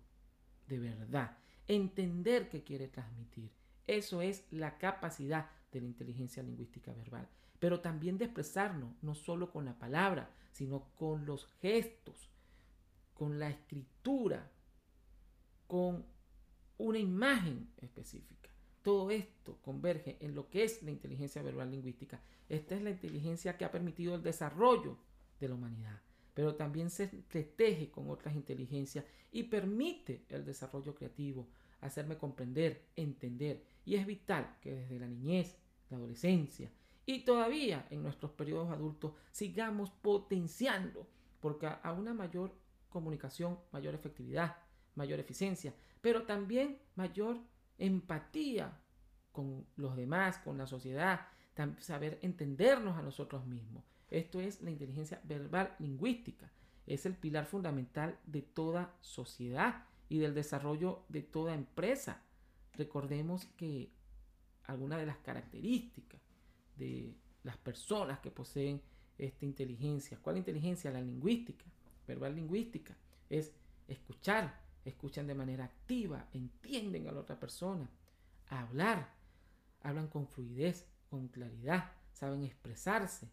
de 0.68 0.80
verdad, 0.80 1.38
entender 1.68 2.50
qué 2.50 2.64
quiere 2.64 2.88
transmitir. 2.88 3.52
Eso 3.88 4.22
es 4.22 4.46
la 4.52 4.78
capacidad 4.78 5.50
de 5.72 5.82
la 5.82 5.88
inteligencia 5.88 6.44
lingüística 6.44 6.94
verbal, 6.94 7.28
pero 7.60 7.82
también 7.82 8.18
de 8.18 8.26
expresarnos, 8.26 8.94
no 9.02 9.16
solo 9.16 9.52
con 9.52 9.66
la 9.66 9.78
palabra, 9.78 10.30
sino 10.52 10.94
con 10.96 11.26
los 11.26 11.48
gestos, 11.62 12.30
con 13.14 13.38
la 13.38 13.50
escritura, 13.50 14.50
con 15.68 16.06
una 16.78 17.00
imagen 17.00 17.70
específica. 17.78 18.51
Todo 18.82 19.12
esto 19.12 19.58
converge 19.62 20.18
en 20.20 20.34
lo 20.34 20.50
que 20.50 20.64
es 20.64 20.82
la 20.82 20.92
inteligencia 20.92 21.44
verbal 21.44 21.70
lingüística. 21.70 22.20
Esta 22.50 22.76
es 22.76 22.82
la 22.82 22.90
inteligencia 22.90 23.58
que 23.58 23.66
ha 23.66 23.72
permitido 23.72 24.16
el 24.16 24.24
desarrollo 24.24 24.98
de 25.40 25.48
la 25.48 25.56
humanidad, 25.56 26.02
pero 26.34 26.56
también 26.56 26.90
se 26.90 27.08
teje 27.08 27.92
con 27.92 28.10
otras 28.10 28.36
inteligencias 28.36 29.06
y 29.32 29.44
permite 29.44 30.26
el 30.30 30.46
desarrollo 30.46 30.96
creativo, 30.96 31.48
hacerme 31.82 32.18
comprender, 32.18 32.88
entender. 32.96 33.64
Y 33.86 33.96
es 33.96 34.06
vital 34.06 34.58
que 34.62 34.74
desde 34.74 35.00
la 35.00 35.08
niñez, 35.08 35.58
la 35.90 35.98
adolescencia 35.98 36.72
y 37.06 37.26
todavía 37.26 37.88
en 37.90 38.04
nuestros 38.04 38.32
periodos 38.32 38.72
adultos 38.72 39.14
sigamos 39.32 39.90
potenciando, 39.90 41.08
porque 41.40 41.68
a 41.68 41.94
una 41.94 42.14
mayor 42.14 42.54
comunicación, 42.90 43.60
mayor 43.72 43.96
efectividad, 43.96 44.58
mayor 44.96 45.20
eficiencia, 45.20 45.74
pero 46.02 46.24
también 46.24 46.78
mayor 46.96 47.38
empatía 47.82 48.78
con 49.32 49.66
los 49.76 49.96
demás, 49.96 50.38
con 50.38 50.58
la 50.58 50.68
sociedad, 50.68 51.28
saber 51.80 52.20
entendernos 52.22 52.98
a 52.98 53.02
nosotros 53.02 53.46
mismos. 53.46 53.84
Esto 54.10 54.40
es 54.40 54.62
la 54.62 54.72
inteligencia 54.72 55.22
verbal 55.24 55.76
lingüística. 55.80 56.52
Es 56.86 57.06
el 57.06 57.16
pilar 57.16 57.46
fundamental 57.46 58.20
de 58.26 58.42
toda 58.42 58.96
sociedad 59.02 59.86
y 60.10 60.20
del 60.20 60.34
desarrollo 60.34 61.06
de 61.10 61.24
toda 61.24 61.54
empresa. 61.54 62.22
Recordemos 62.74 63.46
que 63.58 63.92
algunas 64.66 65.00
de 65.00 65.06
las 65.06 65.18
características 65.18 66.22
de 66.78 67.16
las 67.44 67.58
personas 67.58 68.20
que 68.20 68.32
poseen 68.32 68.82
esta 69.18 69.46
inteligencia, 69.46 70.20
¿cuál 70.22 70.38
inteligencia? 70.38 70.92
La 70.92 71.02
lingüística, 71.02 71.66
verbal 72.08 72.36
lingüística, 72.36 72.96
es 73.30 73.52
escuchar, 73.88 74.61
escuchan 74.86 75.28
de 75.28 75.36
manera 75.36 75.66
activa, 75.66 76.28
entienden 76.34 77.08
a 77.08 77.12
la 77.12 77.22
otra 77.22 77.40
persona, 77.40 77.90
hablar, 78.48 79.14
hablan 79.82 80.08
con 80.08 80.28
fluidez, 80.28 80.86
con 81.10 81.28
claridad, 81.28 81.92
saben 82.14 82.44
expresarse, 82.44 83.30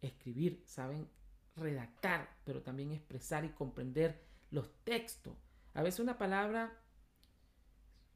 escribir, 0.00 0.62
saben 0.66 1.08
redactar, 1.56 2.28
pero 2.44 2.62
también 2.62 2.92
expresar 2.92 3.44
y 3.44 3.50
comprender 3.50 4.20
los 4.50 4.72
textos. 4.84 5.36
A 5.74 5.82
veces 5.82 6.00
una 6.00 6.18
palabra 6.18 6.80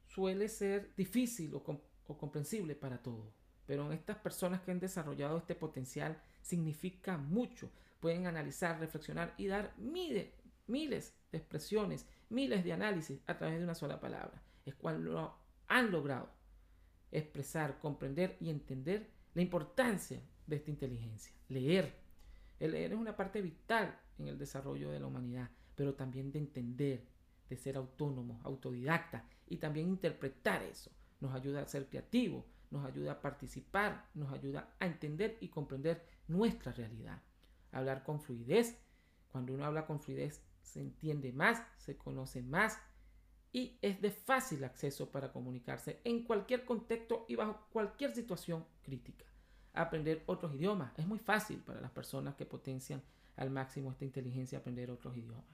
suele 0.07 0.49
ser 0.49 0.93
difícil 0.95 1.53
o, 1.53 1.63
comprensible 2.17 2.75
para 2.75 3.01
todos, 3.01 3.33
pero 3.65 3.85
en 3.85 3.93
estas 3.93 4.17
personas 4.17 4.61
que 4.61 4.71
han 4.71 4.79
desarrollado 4.79 5.37
este 5.37 5.55
potencial 5.55 6.21
significa 6.41 7.17
mucho. 7.17 7.71
Pueden 7.99 8.27
analizar, 8.27 8.79
reflexionar 8.79 9.33
y 9.37 9.47
dar 9.47 9.73
miles, 9.77 10.31
miles 10.67 11.13
de 11.31 11.37
expresiones 11.39 12.05
miles 12.29 12.63
de 12.63 12.73
análisis 12.73 13.21
a 13.27 13.37
través 13.37 13.57
de 13.57 13.63
una 13.63 13.75
sola 13.75 13.99
palabra. 13.99 14.41
Es 14.65 14.75
cuando 14.75 15.37
han 15.67 15.91
logrado 15.91 16.29
expresar, 17.11 17.79
comprender 17.79 18.37
y 18.39 18.49
entender 18.49 19.09
la 19.33 19.41
importancia 19.41 20.21
de 20.47 20.55
esta 20.55 20.71
inteligencia. 20.71 21.33
Leer. 21.49 21.93
El 22.59 22.71
leer 22.71 22.93
es 22.93 22.99
una 22.99 23.15
parte 23.15 23.41
vital 23.41 23.99
en 24.17 24.27
el 24.27 24.37
desarrollo 24.37 24.91
de 24.91 24.99
la 24.99 25.07
humanidad, 25.07 25.49
pero 25.75 25.93
también 25.93 26.31
de 26.31 26.39
entender, 26.39 27.05
de 27.49 27.57
ser 27.57 27.77
autónomos, 27.77 28.43
autodidactas 28.43 29.23
y 29.47 29.57
también 29.57 29.89
interpretar 29.89 30.63
eso. 30.63 30.91
Nos 31.19 31.33
ayuda 31.33 31.61
a 31.61 31.67
ser 31.67 31.87
creativos, 31.87 32.45
nos 32.71 32.85
ayuda 32.85 33.13
a 33.13 33.21
participar, 33.21 34.09
nos 34.13 34.31
ayuda 34.31 34.75
a 34.79 34.85
entender 34.85 35.37
y 35.41 35.49
comprender 35.49 36.05
nuestra 36.27 36.71
realidad. 36.71 37.21
Hablar 37.71 38.03
con 38.03 38.21
fluidez. 38.21 38.77
Cuando 39.31 39.53
uno 39.53 39.65
habla 39.65 39.85
con 39.85 39.99
fluidez 39.99 40.41
se 40.65 40.81
entiende 40.81 41.31
más, 41.31 41.63
se 41.77 41.97
conoce 41.97 42.41
más 42.41 42.77
y 43.51 43.77
es 43.81 44.01
de 44.01 44.11
fácil 44.11 44.63
acceso 44.65 45.11
para 45.11 45.31
comunicarse 45.31 46.01
en 46.03 46.23
cualquier 46.23 46.65
contexto 46.65 47.25
y 47.29 47.35
bajo 47.35 47.67
cualquier 47.71 48.13
situación 48.13 48.65
crítica. 48.81 49.25
Aprender 49.73 50.23
otros 50.25 50.53
idiomas 50.53 50.91
es 50.97 51.07
muy 51.07 51.19
fácil 51.19 51.59
para 51.59 51.79
las 51.79 51.91
personas 51.91 52.35
que 52.35 52.45
potencian 52.45 53.01
al 53.37 53.49
máximo 53.49 53.91
esta 53.91 54.05
inteligencia 54.05 54.59
aprender 54.59 54.89
otros 54.91 55.15
idiomas. 55.15 55.45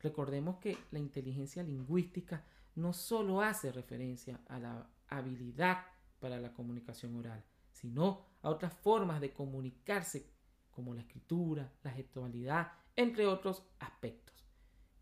Recordemos 0.00 0.58
que 0.58 0.76
la 0.90 0.98
inteligencia 0.98 1.62
lingüística 1.62 2.44
no 2.74 2.92
solo 2.92 3.40
hace 3.40 3.70
referencia 3.70 4.40
a 4.48 4.58
la 4.58 4.90
habilidad 5.08 5.84
para 6.18 6.38
la 6.38 6.52
comunicación 6.52 7.16
oral, 7.16 7.44
sino 7.70 8.24
a 8.42 8.50
otras 8.50 8.72
formas 8.72 9.20
de 9.20 9.32
comunicarse 9.32 10.30
como 10.70 10.94
la 10.94 11.02
escritura, 11.02 11.72
la 11.82 11.90
gestualidad, 11.90 12.72
entre 12.96 13.26
otros 13.26 13.64
aspectos. 13.78 14.41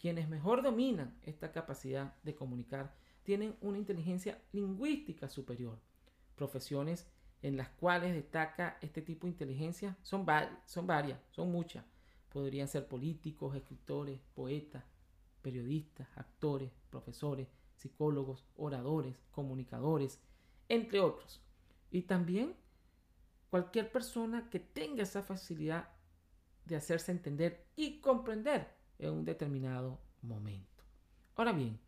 Quienes 0.00 0.30
mejor 0.30 0.62
dominan 0.62 1.14
esta 1.22 1.52
capacidad 1.52 2.14
de 2.22 2.34
comunicar 2.34 2.94
tienen 3.22 3.54
una 3.60 3.76
inteligencia 3.76 4.40
lingüística 4.50 5.28
superior. 5.28 5.78
Profesiones 6.36 7.06
en 7.42 7.58
las 7.58 7.68
cuales 7.68 8.14
destaca 8.14 8.78
este 8.80 9.02
tipo 9.02 9.26
de 9.26 9.32
inteligencia 9.32 9.98
son, 10.00 10.24
varias, 10.24 11.20
son 11.30 11.52
muchas. 11.52 11.84
Podrían 12.30 12.66
ser 12.66 12.88
políticos, 12.88 13.54
escritores, 13.54 14.18
poetas, 14.34 14.84
periodistas, 15.42 16.08
actores, 16.16 16.70
profesores, 16.88 17.48
psicólogos, 17.76 18.46
oradores, 18.56 19.16
comunicadores, 19.32 20.18
entre 20.70 21.00
otros. 21.00 21.42
Y 21.90 22.02
también 22.02 22.54
cualquier 23.50 23.92
persona 23.92 24.48
que 24.48 24.60
tenga 24.60 25.02
esa 25.02 25.22
facilidad 25.22 25.90
de 26.64 26.76
hacerse 26.76 27.12
entender 27.12 27.66
y 27.76 28.00
comprender 28.00 28.79
en 29.00 29.10
un 29.10 29.24
determinado 29.24 29.98
momento. 30.22 30.84
Ahora 31.36 31.52
bien, 31.52 31.78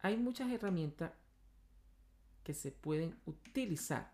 hay 0.00 0.16
muchas 0.16 0.50
herramientas 0.50 1.12
que 2.44 2.54
se 2.54 2.70
pueden 2.70 3.18
utilizar 3.24 4.12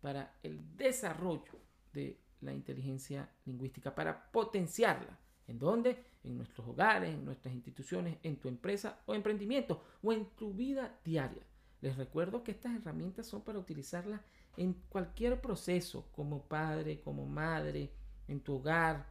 para 0.00 0.38
el 0.42 0.76
desarrollo 0.76 1.60
de 1.92 2.18
la 2.40 2.54
inteligencia 2.54 3.28
lingüística, 3.44 3.94
para 3.94 4.30
potenciarla. 4.30 5.18
¿En 5.48 5.58
dónde? 5.58 6.04
En 6.24 6.36
nuestros 6.36 6.66
hogares, 6.66 7.10
en 7.10 7.24
nuestras 7.24 7.54
instituciones, 7.54 8.18
en 8.22 8.36
tu 8.36 8.48
empresa 8.48 9.00
o 9.06 9.14
emprendimiento 9.14 9.84
o 10.02 10.12
en 10.12 10.26
tu 10.36 10.54
vida 10.54 10.98
diaria. 11.04 11.42
Les 11.80 11.96
recuerdo 11.96 12.42
que 12.42 12.52
estas 12.52 12.74
herramientas 12.74 13.26
son 13.26 13.42
para 13.42 13.58
utilizarlas 13.58 14.20
en 14.56 14.72
cualquier 14.88 15.40
proceso, 15.40 16.08
como 16.12 16.42
padre, 16.44 17.00
como 17.00 17.26
madre, 17.26 17.92
en 18.26 18.40
tu 18.40 18.54
hogar, 18.54 19.06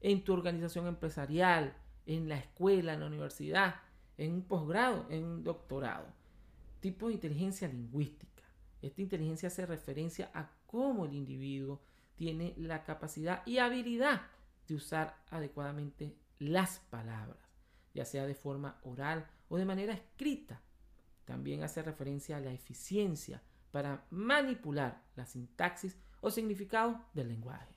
en 0.00 0.22
tu 0.22 0.32
organización 0.32 0.86
empresarial, 0.86 1.74
en 2.16 2.28
la 2.28 2.36
escuela, 2.36 2.94
en 2.94 3.00
la 3.00 3.06
universidad, 3.06 3.76
en 4.18 4.32
un 4.32 4.42
posgrado, 4.42 5.06
en 5.10 5.24
un 5.24 5.44
doctorado. 5.44 6.08
Tipo 6.80 7.06
de 7.06 7.14
inteligencia 7.14 7.68
lingüística. 7.68 8.42
Esta 8.82 9.00
inteligencia 9.00 9.46
hace 9.46 9.64
referencia 9.64 10.28
a 10.34 10.50
cómo 10.66 11.04
el 11.04 11.14
individuo 11.14 11.80
tiene 12.16 12.54
la 12.56 12.82
capacidad 12.82 13.46
y 13.46 13.58
habilidad 13.58 14.22
de 14.66 14.74
usar 14.74 15.22
adecuadamente 15.30 16.16
las 16.40 16.80
palabras, 16.90 17.38
ya 17.94 18.04
sea 18.04 18.26
de 18.26 18.34
forma 18.34 18.80
oral 18.82 19.26
o 19.48 19.56
de 19.56 19.64
manera 19.64 19.92
escrita. 19.92 20.60
También 21.24 21.62
hace 21.62 21.80
referencia 21.80 22.38
a 22.38 22.40
la 22.40 22.52
eficiencia 22.52 23.40
para 23.70 24.04
manipular 24.10 25.00
la 25.14 25.26
sintaxis 25.26 25.96
o 26.20 26.30
significado 26.30 27.04
del 27.14 27.28
lenguaje. 27.28 27.76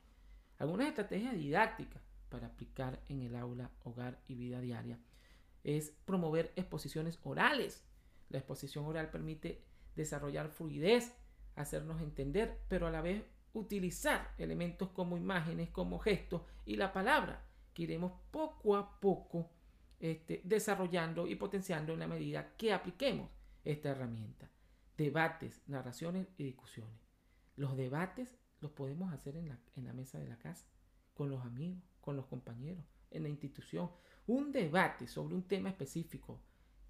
Algunas 0.58 0.88
estrategias 0.88 1.36
didácticas 1.36 2.03
para 2.34 2.48
aplicar 2.48 3.00
en 3.10 3.22
el 3.22 3.36
aula, 3.36 3.70
hogar 3.84 4.20
y 4.28 4.34
vida 4.34 4.60
diaria 4.60 4.98
es 5.64 5.92
promover 6.04 6.52
exposiciones 6.56 7.20
orales. 7.22 7.86
La 8.30 8.40
exposición 8.40 8.86
oral 8.86 9.12
permite 9.12 9.64
desarrollar 9.96 10.50
fluidez, 10.50 11.14
hacernos 11.56 12.02
entender, 12.02 12.60
pero 12.70 12.88
a 12.88 12.92
la 12.92 13.02
vez 13.02 13.24
utilizar 13.54 14.34
elementos 14.40 14.90
como 14.90 15.16
imágenes, 15.16 15.70
como 15.70 16.00
gestos 16.00 16.42
y 16.66 16.76
la 16.76 16.92
palabra 16.92 17.46
que 17.72 17.84
iremos 17.84 18.14
poco 18.32 18.78
a 18.78 19.00
poco 19.00 19.52
este, 20.00 20.42
desarrollando 20.44 21.28
y 21.28 21.36
potenciando 21.36 21.94
en 21.94 22.00
la 22.00 22.08
medida 22.08 22.56
que 22.58 22.74
apliquemos 22.74 23.30
esta 23.64 23.90
herramienta. 23.90 24.50
Debates, 24.98 25.62
narraciones 25.68 26.26
y 26.40 26.46
discusiones. 26.46 27.00
Los 27.58 27.78
debates 27.78 28.40
los 28.60 28.72
podemos 28.72 29.14
hacer 29.14 29.38
en 29.38 29.50
la, 29.50 29.60
en 29.76 29.86
la 29.86 29.94
mesa 29.94 30.18
de 30.18 30.28
la 30.28 30.40
casa, 30.40 30.66
con 31.14 31.30
los 31.30 31.46
amigos, 31.46 31.93
con 32.04 32.18
los 32.18 32.26
compañeros, 32.26 32.84
en 33.10 33.24
la 33.24 33.30
institución. 33.30 33.90
Un 34.28 34.52
debate 34.52 35.08
sobre 35.08 35.36
un 35.36 35.48
tema 35.48 35.70
específico 35.70 36.42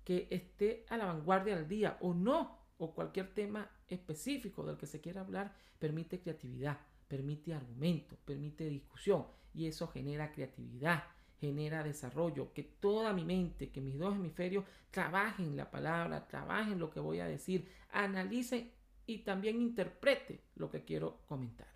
que 0.03 0.27
esté 0.29 0.85
a 0.89 0.97
la 0.97 1.05
vanguardia 1.05 1.55
del 1.55 1.67
día 1.67 1.97
o 2.01 2.13
no, 2.13 2.59
o 2.77 2.93
cualquier 2.93 3.33
tema 3.33 3.69
específico 3.87 4.65
del 4.65 4.77
que 4.77 4.87
se 4.87 4.99
quiera 4.99 5.21
hablar, 5.21 5.55
permite 5.79 6.19
creatividad, 6.19 6.77
permite 7.07 7.53
argumento, 7.53 8.17
permite 8.25 8.65
discusión 8.65 9.25
y 9.53 9.67
eso 9.67 9.87
genera 9.87 10.31
creatividad, 10.31 11.03
genera 11.39 11.83
desarrollo, 11.83 12.53
que 12.53 12.63
toda 12.63 13.13
mi 13.13 13.23
mente, 13.23 13.71
que 13.71 13.81
mis 13.81 13.97
dos 13.97 14.15
hemisferios 14.15 14.65
trabajen 14.91 15.55
la 15.55 15.69
palabra, 15.69 16.27
trabajen 16.27 16.79
lo 16.79 16.89
que 16.89 16.99
voy 16.99 17.19
a 17.19 17.27
decir, 17.27 17.69
analicen 17.91 18.71
y 19.05 19.19
también 19.19 19.61
interprete 19.61 20.41
lo 20.55 20.69
que 20.69 20.83
quiero 20.83 21.21
comentar. 21.27 21.67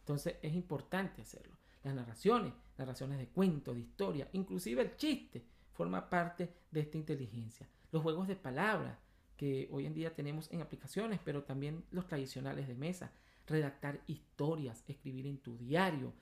Entonces 0.00 0.36
es 0.40 0.54
importante 0.54 1.22
hacerlo. 1.22 1.56
Las 1.82 1.94
narraciones, 1.94 2.54
narraciones 2.78 3.18
de 3.18 3.28
cuentos, 3.28 3.74
de 3.74 3.82
historia, 3.82 4.28
inclusive 4.32 4.82
el 4.82 4.96
chiste, 4.96 5.44
forma 5.72 6.08
parte 6.08 6.52
de 6.70 6.80
esta 6.80 6.96
inteligencia. 6.96 7.68
Los 7.92 8.02
juegos 8.02 8.28
de 8.28 8.36
palabras 8.36 8.98
que 9.36 9.68
hoy 9.70 9.86
en 9.86 9.94
día 9.94 10.14
tenemos 10.14 10.50
en 10.52 10.60
aplicaciones, 10.60 11.20
pero 11.24 11.44
también 11.44 11.84
los 11.90 12.06
tradicionales 12.06 12.66
de 12.66 12.74
mesa. 12.74 13.12
Redactar 13.46 14.02
historias, 14.06 14.84
escribir 14.88 15.26
en 15.26 15.38
tu 15.38 15.56
diario, 15.56 16.12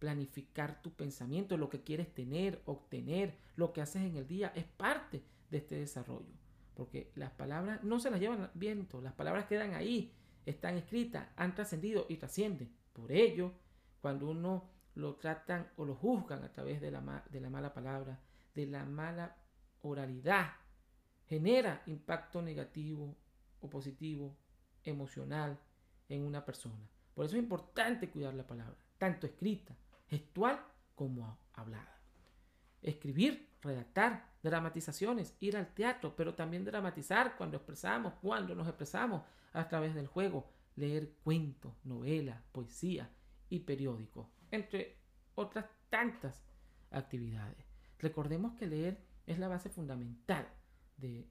planificar 0.00 0.82
tu 0.82 0.92
pensamiento, 0.92 1.56
lo 1.56 1.70
que 1.70 1.82
quieres 1.82 2.12
tener, 2.12 2.60
obtener, 2.66 3.38
lo 3.56 3.72
que 3.72 3.80
haces 3.80 4.02
en 4.02 4.16
el 4.16 4.26
día, 4.26 4.52
es 4.54 4.64
parte 4.64 5.22
de 5.50 5.58
este 5.58 5.76
desarrollo. 5.76 6.34
Porque 6.74 7.12
las 7.14 7.30
palabras 7.30 7.82
no 7.84 8.00
se 8.00 8.10
las 8.10 8.20
llevan 8.20 8.50
viento, 8.54 9.00
las 9.00 9.14
palabras 9.14 9.46
quedan 9.46 9.74
ahí, 9.74 10.12
están 10.44 10.76
escritas, 10.76 11.28
han 11.36 11.54
trascendido 11.54 12.06
y 12.08 12.16
trascienden. 12.16 12.74
Por 12.92 13.12
ello, 13.12 13.52
cuando 14.00 14.28
uno 14.28 14.68
lo 14.94 15.16
tratan 15.16 15.70
o 15.76 15.84
lo 15.84 15.94
juzgan 15.94 16.44
a 16.44 16.52
través 16.52 16.80
de 16.80 16.90
la, 16.90 17.24
de 17.30 17.40
la 17.40 17.50
mala 17.50 17.72
palabra, 17.72 18.20
de 18.54 18.66
la 18.66 18.84
mala 18.84 19.36
oralidad, 19.82 20.52
genera 21.26 21.82
impacto 21.86 22.40
negativo 22.42 23.16
o 23.60 23.68
positivo, 23.68 24.36
emocional 24.84 25.58
en 26.08 26.22
una 26.22 26.44
persona. 26.44 26.88
Por 27.14 27.24
eso 27.24 27.36
es 27.36 27.42
importante 27.42 28.10
cuidar 28.10 28.34
la 28.34 28.46
palabra, 28.46 28.76
tanto 28.98 29.26
escrita, 29.26 29.74
gestual 30.08 30.60
como 30.94 31.38
hablada. 31.54 31.98
Escribir, 32.82 33.48
redactar, 33.62 34.34
dramatizaciones, 34.42 35.34
ir 35.40 35.56
al 35.56 35.72
teatro, 35.72 36.14
pero 36.14 36.34
también 36.34 36.64
dramatizar 36.64 37.36
cuando 37.36 37.56
expresamos, 37.56 38.14
cuando 38.20 38.54
nos 38.54 38.68
expresamos 38.68 39.22
a 39.52 39.66
través 39.68 39.94
del 39.94 40.06
juego, 40.06 40.50
leer 40.76 41.14
cuentos, 41.24 41.72
novelas, 41.84 42.42
poesía 42.52 43.10
y 43.48 43.60
periódicos, 43.60 44.26
entre 44.54 44.96
otras 45.34 45.66
tantas 45.90 46.42
actividades. 46.90 47.64
Recordemos 47.98 48.54
que 48.54 48.66
leer 48.66 48.98
es 49.26 49.38
la 49.38 49.48
base 49.48 49.68
fundamental 49.68 50.48
de, 50.96 51.26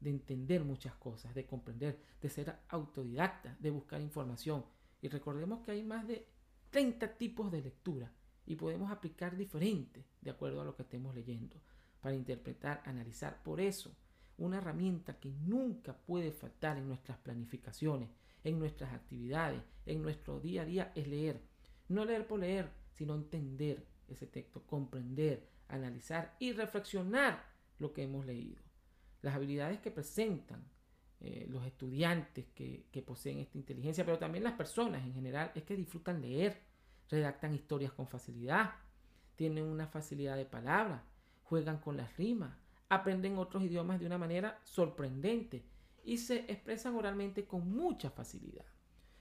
de 0.00 0.10
entender 0.10 0.64
muchas 0.64 0.94
cosas, 0.94 1.34
de 1.34 1.46
comprender, 1.46 2.00
de 2.20 2.28
ser 2.28 2.56
autodidacta, 2.68 3.56
de 3.58 3.70
buscar 3.70 4.00
información. 4.00 4.64
Y 5.00 5.08
recordemos 5.08 5.60
que 5.64 5.72
hay 5.72 5.82
más 5.82 6.06
de 6.06 6.28
30 6.70 7.16
tipos 7.16 7.50
de 7.50 7.62
lectura 7.62 8.12
y 8.46 8.56
podemos 8.56 8.90
aplicar 8.90 9.36
diferentes 9.36 10.04
de 10.20 10.30
acuerdo 10.30 10.60
a 10.60 10.64
lo 10.64 10.76
que 10.76 10.82
estemos 10.82 11.14
leyendo 11.14 11.56
para 12.00 12.14
interpretar, 12.14 12.82
analizar. 12.84 13.42
Por 13.42 13.60
eso, 13.60 13.96
una 14.38 14.58
herramienta 14.58 15.18
que 15.18 15.30
nunca 15.30 15.96
puede 15.96 16.32
faltar 16.32 16.76
en 16.76 16.86
nuestras 16.86 17.18
planificaciones, 17.18 18.10
en 18.44 18.58
nuestras 18.58 18.92
actividades, 18.92 19.62
en 19.86 20.02
nuestro 20.02 20.38
día 20.38 20.62
a 20.62 20.64
día 20.66 20.92
es 20.94 21.08
leer. 21.08 21.42
No 21.88 22.04
leer 22.04 22.26
por 22.26 22.40
leer, 22.40 22.70
sino 22.92 23.14
entender 23.14 23.86
ese 24.08 24.26
texto, 24.26 24.62
comprender, 24.66 25.48
analizar 25.68 26.36
y 26.38 26.52
reflexionar 26.52 27.44
lo 27.78 27.92
que 27.92 28.02
hemos 28.02 28.24
leído. 28.24 28.62
Las 29.22 29.34
habilidades 29.34 29.80
que 29.80 29.90
presentan 29.90 30.64
eh, 31.20 31.46
los 31.48 31.64
estudiantes 31.64 32.44
que, 32.54 33.04
poseen 33.06 33.38
esta 33.38 33.56
inteligencia, 33.56 34.04
pero 34.04 34.18
también 34.18 34.44
las 34.44 34.52
personas 34.52 35.04
en 35.04 35.14
general, 35.14 35.50
es 35.54 35.62
que 35.62 35.76
disfrutan 35.76 36.20
leer, 36.20 36.60
redactan 37.08 37.54
historias 37.54 37.92
con 37.92 38.06
facilidad, 38.06 38.74
tienen 39.34 39.64
una 39.64 39.86
facilidad 39.86 40.36
de 40.36 40.44
palabra, 40.44 41.04
juegan 41.44 41.78
con 41.78 41.96
las 41.96 42.16
rimas, 42.16 42.54
aprenden 42.88 43.38
otros 43.38 43.62
idiomas 43.62 43.98
de 43.98 44.06
una 44.06 44.18
manera 44.18 44.60
sorprendente 44.64 45.64
y 46.04 46.18
se 46.18 46.40
expresan 46.50 46.94
oralmente 46.94 47.46
con 47.46 47.70
mucha 47.70 48.10
facilidad. 48.10 48.66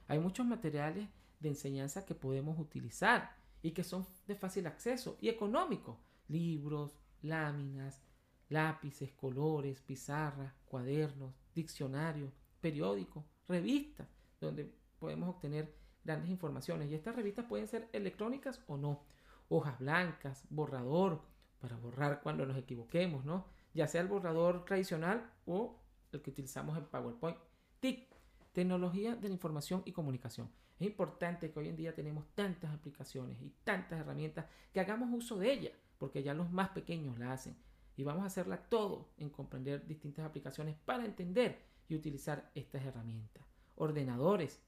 Hay 0.08 0.20
muchos 0.20 0.46
materiales 0.46 1.08
de 1.46 1.50
enseñanza 1.50 2.06
que 2.06 2.16
podemos 2.16 2.58
utilizar 2.60 3.36
y 3.62 3.72
que 3.72 3.84
son 3.84 4.08
de 4.28 4.34
fácil 4.34 4.66
acceso 4.66 5.16
y 5.22 5.30
económico. 5.30 6.00
Libros, 6.28 6.98
láminas, 7.22 8.02
lápices, 8.50 9.12
colores, 9.12 9.80
pizarras, 9.82 10.54
cuadernos, 10.66 11.36
diccionarios, 11.54 12.34
periódicos, 12.62 13.24
revistas, 13.48 14.08
donde 14.42 14.74
podemos 14.98 15.30
obtener 15.30 15.72
grandes 16.04 16.32
informaciones. 16.32 16.90
Y 16.90 16.96
estas 16.96 17.16
revistas 17.16 17.46
pueden 17.46 17.68
ser 17.68 17.90
electrónicas 17.94 18.60
o 18.66 18.76
no. 18.76 19.04
Hojas 19.48 19.78
blancas, 19.78 20.46
borrador, 20.50 21.22
para 21.60 21.78
borrar 21.78 22.22
cuando 22.24 22.48
nos 22.48 22.58
equivoquemos, 22.58 23.24
¿no? 23.24 23.46
Ya 23.76 23.88
sea 23.88 24.02
el 24.02 24.08
borrador 24.08 24.66
tradicional 24.66 25.32
o 25.46 25.80
el 26.12 26.24
que 26.24 26.32
utilizamos 26.32 26.76
en 26.76 26.86
PowerPoint. 26.86 27.38
TIC, 27.82 28.10
tecnología 28.52 29.16
de 29.16 29.28
la 29.28 29.34
información 29.36 29.84
y 29.86 29.92
comunicación. 29.92 30.50
Es 30.80 30.88
importante 30.88 31.52
que 31.52 31.60
hoy 31.60 31.70
en 31.70 31.78
día 31.78 31.96
tenemos 31.96 32.26
tantas 32.36 32.74
aplicaciones 32.74 33.42
y 33.42 33.50
tantas 33.64 34.00
herramientas 34.00 34.46
que 34.74 34.80
hagamos 34.80 35.10
uso 35.12 35.38
de 35.38 35.52
ellas, 35.52 35.74
porque 35.98 36.22
ya 36.22 36.34
los 36.34 36.52
más 36.52 36.70
pequeños 36.70 37.18
la 37.18 37.32
hacen. 37.32 37.56
Y 37.96 38.04
vamos 38.04 38.24
a 38.24 38.28
hacerla 38.28 38.58
todo 38.58 39.14
en 39.18 39.30
comprender 39.30 39.88
distintas 39.88 40.26
aplicaciones 40.26 40.76
para 40.84 41.06
entender 41.06 41.62
y 41.88 41.96
utilizar 41.96 42.52
estas 42.56 42.84
herramientas. 42.84 43.46
Ordenadores, 43.76 44.62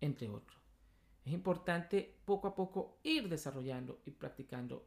entre 0.00 0.28
otros. 0.28 0.60
Es 1.24 1.32
importante 1.32 2.20
poco 2.24 2.46
a 2.48 2.54
poco 2.54 3.00
ir 3.02 3.28
desarrollando 3.28 4.00
y 4.04 4.12
practicando 4.12 4.86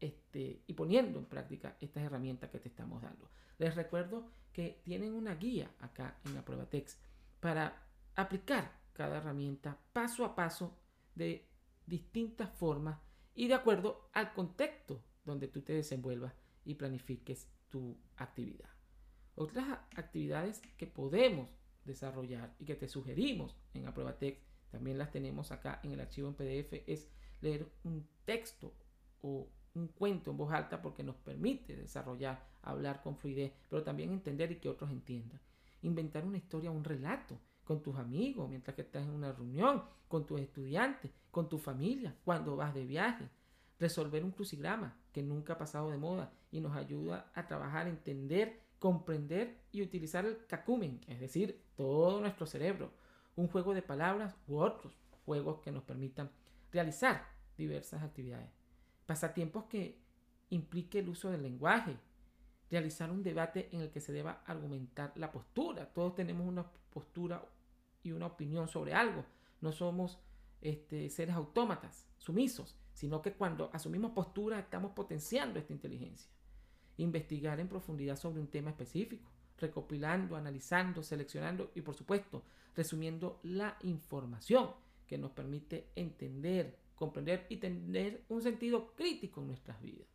este, 0.00 0.62
y 0.66 0.74
poniendo 0.74 1.18
en 1.18 1.26
práctica 1.26 1.76
estas 1.80 2.04
herramientas 2.04 2.50
que 2.50 2.60
te 2.60 2.68
estamos 2.68 3.02
dando. 3.02 3.28
Les 3.58 3.74
recuerdo 3.74 4.30
que 4.52 4.80
tienen 4.84 5.12
una 5.14 5.34
guía 5.34 5.70
acá 5.80 6.18
en 6.24 6.34
la 6.34 6.44
prueba 6.44 6.66
text 6.66 7.00
para 7.40 7.84
aplicar 8.14 8.77
cada 8.98 9.18
herramienta 9.18 9.78
paso 9.92 10.24
a 10.24 10.34
paso 10.34 10.76
de 11.14 11.48
distintas 11.86 12.50
formas 12.50 12.98
y 13.32 13.46
de 13.46 13.54
acuerdo 13.54 14.10
al 14.12 14.32
contexto 14.32 15.00
donde 15.24 15.46
tú 15.46 15.62
te 15.62 15.72
desenvuelvas 15.72 16.34
y 16.64 16.74
planifiques 16.74 17.48
tu 17.68 17.96
actividad. 18.16 18.68
Otras 19.36 19.68
actividades 19.94 20.60
que 20.76 20.88
podemos 20.88 21.48
desarrollar 21.84 22.56
y 22.58 22.64
que 22.64 22.74
te 22.74 22.88
sugerimos 22.88 23.56
en 23.72 23.84
Text, 24.18 24.42
también 24.72 24.98
las 24.98 25.12
tenemos 25.12 25.52
acá 25.52 25.78
en 25.84 25.92
el 25.92 26.00
archivo 26.00 26.26
en 26.26 26.34
PDF, 26.34 26.82
es 26.88 27.08
leer 27.40 27.70
un 27.84 28.04
texto 28.24 28.74
o 29.22 29.48
un 29.74 29.86
cuento 29.86 30.32
en 30.32 30.38
voz 30.38 30.52
alta 30.52 30.82
porque 30.82 31.04
nos 31.04 31.14
permite 31.14 31.76
desarrollar, 31.76 32.44
hablar 32.62 33.00
con 33.00 33.16
fluidez, 33.16 33.52
pero 33.68 33.84
también 33.84 34.10
entender 34.10 34.50
y 34.50 34.56
que 34.56 34.68
otros 34.68 34.90
entiendan. 34.90 35.40
Inventar 35.82 36.24
una 36.24 36.38
historia, 36.38 36.72
un 36.72 36.82
relato 36.82 37.38
con 37.68 37.82
tus 37.82 37.98
amigos 37.98 38.48
mientras 38.48 38.74
que 38.74 38.80
estás 38.80 39.02
en 39.02 39.10
una 39.10 39.30
reunión, 39.30 39.84
con 40.08 40.24
tus 40.24 40.40
estudiantes, 40.40 41.10
con 41.30 41.50
tu 41.50 41.58
familia, 41.58 42.16
cuando 42.24 42.56
vas 42.56 42.72
de 42.72 42.86
viaje. 42.86 43.28
Resolver 43.78 44.24
un 44.24 44.30
crucigrama 44.30 44.96
que 45.12 45.22
nunca 45.22 45.52
ha 45.52 45.58
pasado 45.58 45.90
de 45.90 45.98
moda 45.98 46.32
y 46.50 46.62
nos 46.62 46.74
ayuda 46.74 47.30
a 47.34 47.46
trabajar, 47.46 47.86
entender, 47.86 48.58
comprender 48.78 49.58
y 49.70 49.82
utilizar 49.82 50.24
el 50.24 50.46
cacumen, 50.46 51.02
es 51.08 51.20
decir, 51.20 51.62
todo 51.76 52.20
nuestro 52.20 52.46
cerebro. 52.46 52.90
Un 53.36 53.48
juego 53.48 53.74
de 53.74 53.82
palabras 53.82 54.34
u 54.46 54.56
otros 54.56 54.94
juegos 55.26 55.60
que 55.60 55.70
nos 55.70 55.82
permitan 55.82 56.30
realizar 56.72 57.26
diversas 57.58 58.02
actividades 58.02 58.48
pasatiempos 59.04 59.64
que 59.64 60.00
implique 60.48 61.00
el 61.00 61.10
uso 61.10 61.30
del 61.30 61.42
lenguaje, 61.42 61.98
realizar 62.70 63.10
un 63.10 63.22
debate 63.22 63.68
en 63.72 63.82
el 63.82 63.90
que 63.90 64.00
se 64.00 64.12
deba 64.12 64.42
argumentar 64.46 65.12
la 65.16 65.32
postura. 65.32 65.92
Todos 65.92 66.14
tenemos 66.14 66.46
una 66.46 66.66
postura 66.90 67.42
y 68.02 68.12
una 68.12 68.26
opinión 68.26 68.68
sobre 68.68 68.94
algo. 68.94 69.24
No 69.60 69.72
somos 69.72 70.18
este, 70.60 71.10
seres 71.10 71.34
autómatas, 71.34 72.08
sumisos, 72.18 72.76
sino 72.92 73.22
que 73.22 73.32
cuando 73.32 73.70
asumimos 73.72 74.12
postura 74.12 74.58
estamos 74.58 74.92
potenciando 74.92 75.58
esta 75.58 75.72
inteligencia. 75.72 76.30
Investigar 76.96 77.60
en 77.60 77.68
profundidad 77.68 78.16
sobre 78.16 78.40
un 78.40 78.48
tema 78.48 78.70
específico, 78.70 79.30
recopilando, 79.58 80.36
analizando, 80.36 81.02
seleccionando 81.02 81.70
y 81.74 81.82
por 81.82 81.94
supuesto 81.94 82.42
resumiendo 82.74 83.40
la 83.42 83.76
información 83.82 84.70
que 85.06 85.18
nos 85.18 85.32
permite 85.32 85.90
entender, 85.96 86.78
comprender 86.94 87.46
y 87.48 87.56
tener 87.56 88.24
un 88.28 88.42
sentido 88.42 88.94
crítico 88.94 89.40
en 89.40 89.48
nuestras 89.48 89.80
vidas. 89.80 90.06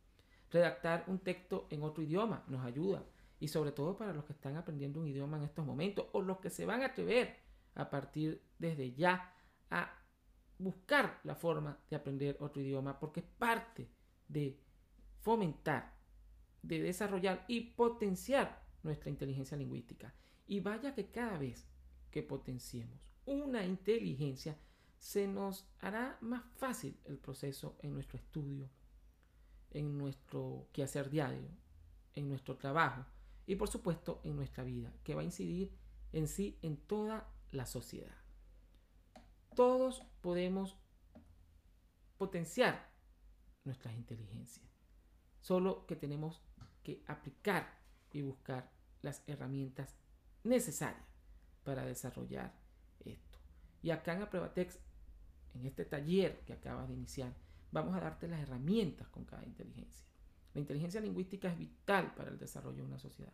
Redactar 0.50 1.04
un 1.08 1.18
texto 1.18 1.66
en 1.70 1.82
otro 1.82 2.02
idioma 2.02 2.44
nos 2.48 2.64
ayuda 2.64 3.04
y 3.40 3.48
sobre 3.48 3.72
todo 3.72 3.96
para 3.98 4.14
los 4.14 4.24
que 4.24 4.32
están 4.32 4.56
aprendiendo 4.56 5.00
un 5.00 5.08
idioma 5.08 5.36
en 5.36 5.44
estos 5.44 5.66
momentos 5.66 6.06
o 6.12 6.22
los 6.22 6.38
que 6.38 6.50
se 6.50 6.64
van 6.64 6.82
a 6.82 6.86
atrever 6.86 7.36
a 7.74 7.90
partir 7.90 8.42
desde 8.58 8.92
ya 8.92 9.34
a 9.70 9.90
buscar 10.58 11.20
la 11.24 11.34
forma 11.34 11.78
de 11.90 11.96
aprender 11.96 12.36
otro 12.40 12.62
idioma 12.62 12.98
porque 12.98 13.20
es 13.20 13.26
parte 13.26 13.90
de 14.28 14.60
fomentar, 15.20 15.94
de 16.62 16.82
desarrollar 16.82 17.44
y 17.48 17.60
potenciar 17.72 18.64
nuestra 18.82 19.10
inteligencia 19.10 19.56
lingüística. 19.56 20.14
Y 20.46 20.60
vaya 20.60 20.94
que 20.94 21.10
cada 21.10 21.38
vez 21.38 21.66
que 22.10 22.22
potenciemos 22.22 23.00
una 23.26 23.64
inteligencia, 23.64 24.56
se 24.98 25.26
nos 25.26 25.68
hará 25.80 26.16
más 26.20 26.44
fácil 26.56 26.98
el 27.04 27.18
proceso 27.18 27.76
en 27.80 27.92
nuestro 27.92 28.18
estudio, 28.18 28.70
en 29.70 29.98
nuestro 29.98 30.68
quehacer 30.72 31.10
diario, 31.10 31.50
en 32.14 32.28
nuestro 32.28 32.56
trabajo 32.56 33.04
y 33.46 33.56
por 33.56 33.68
supuesto 33.68 34.20
en 34.24 34.36
nuestra 34.36 34.64
vida, 34.64 34.92
que 35.02 35.14
va 35.14 35.20
a 35.22 35.24
incidir 35.24 35.72
en 36.12 36.28
sí 36.28 36.58
en 36.62 36.76
toda 36.76 37.33
la 37.54 37.66
sociedad. 37.66 38.16
Todos 39.54 40.02
podemos 40.20 40.76
potenciar 42.18 42.90
nuestras 43.64 43.94
inteligencias, 43.94 44.66
solo 45.40 45.86
que 45.86 45.96
tenemos 45.96 46.42
que 46.82 47.02
aplicar 47.06 47.78
y 48.12 48.22
buscar 48.22 48.70
las 49.02 49.22
herramientas 49.26 49.96
necesarias 50.42 51.06
para 51.62 51.84
desarrollar 51.84 52.54
esto. 53.04 53.38
Y 53.82 53.90
acá 53.90 54.14
en 54.14 54.22
Aprobatex 54.22 54.78
en 55.54 55.66
este 55.66 55.84
taller 55.84 56.40
que 56.44 56.52
acabas 56.52 56.88
de 56.88 56.94
iniciar, 56.94 57.32
vamos 57.70 57.94
a 57.94 58.00
darte 58.00 58.28
las 58.28 58.40
herramientas 58.40 59.08
con 59.08 59.24
cada 59.24 59.44
inteligencia. 59.44 60.06
La 60.52 60.60
inteligencia 60.60 61.00
lingüística 61.00 61.48
es 61.48 61.58
vital 61.58 62.14
para 62.14 62.30
el 62.30 62.38
desarrollo 62.38 62.78
de 62.78 62.82
una 62.82 62.98
sociedad. 62.98 63.32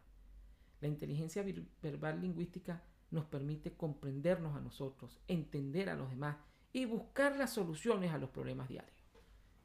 La 0.81 0.89
inteligencia 0.89 1.45
verbal 1.83 2.21
lingüística 2.21 2.83
nos 3.11 3.25
permite 3.27 3.77
comprendernos 3.77 4.57
a 4.57 4.61
nosotros, 4.61 5.21
entender 5.29 5.91
a 5.91 5.97
los 5.97 6.11
demás 6.11 6.37
y 6.73 6.85
buscar 6.85 7.37
las 7.37 7.53
soluciones 7.53 8.13
a 8.13 8.19
los 8.19 8.31
problemas 8.31 8.69
diarios. 8.69 8.97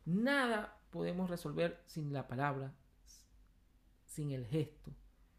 Nada 0.05 0.79
podemos 0.89 1.29
resolver 1.29 1.83
sin 1.85 2.13
la 2.13 2.27
palabra, 2.27 2.73
sin 4.05 4.31
el 4.31 4.45
gesto, 4.45 4.91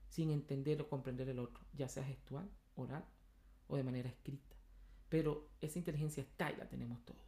sin 0.09 0.31
entender 0.31 0.81
o 0.83 0.89
comprender 0.89 1.29
el 1.29 1.39
otro, 1.39 1.65
ya 1.73 1.89
sea 1.89 2.05
gestual, 2.05 2.51
oral 2.75 3.05
o 3.69 3.77
de 3.77 3.85
manera 3.85 4.09
escrita. 4.09 4.57
Pero 5.09 5.51
esa 5.61 5.79
inteligencia 5.79 6.23
está 6.23 6.51
y 6.51 6.57
la 6.57 6.69
tenemos 6.69 7.05
todos. 7.05 7.23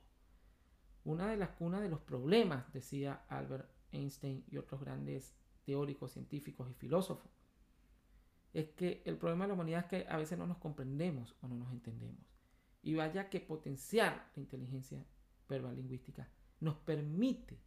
Una 1.05 1.29
de 1.29 1.37
las 1.37 1.51
cunas 1.51 1.81
de 1.81 1.89
los 1.89 2.01
problemas, 2.01 2.73
decía 2.73 3.25
Albert 3.29 3.71
Einstein 3.93 4.45
y 4.51 4.59
otros 4.59 4.81
grandes 4.81 5.35
teóricos, 5.65 6.13
científicos 6.13 6.71
y 6.71 6.75
filósofos, 6.75 7.31
es 8.59 8.71
que 8.71 9.03
el 9.05 9.17
problema 9.17 9.45
de 9.45 9.49
la 9.49 9.55
humanidad 9.55 9.85
es 9.85 9.87
que 9.87 10.09
a 10.09 10.17
veces 10.17 10.37
no 10.37 10.47
nos 10.47 10.59
comprendemos 10.59 11.37
o 11.43 11.49
no 11.49 11.55
nos 11.55 11.71
entendemos. 11.71 12.27
Y 12.83 12.95
vaya 12.95 13.29
que 13.31 13.41
potenciar 13.41 14.31
la 14.35 14.43
inteligencia 14.43 15.05
verbal 15.49 15.77
lingüística 15.77 16.29
nos 16.59 16.75
permite 16.77 17.61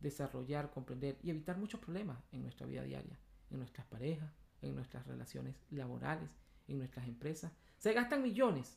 desarrollar, 0.00 0.72
comprender 0.72 1.18
y 1.22 1.30
evitar 1.30 1.56
muchos 1.56 1.78
problemas 1.78 2.18
en 2.32 2.42
nuestra 2.42 2.66
vida 2.66 2.82
diaria, 2.82 3.16
en 3.50 3.58
nuestras 3.58 3.86
parejas, 3.86 4.32
en 4.60 4.74
nuestras 4.74 5.06
relaciones 5.06 5.54
laborales, 5.70 6.28
en 6.66 6.78
nuestras 6.78 7.06
empresas. 7.06 7.52
Se 7.76 7.92
gastan 7.92 8.22
millones 8.22 8.76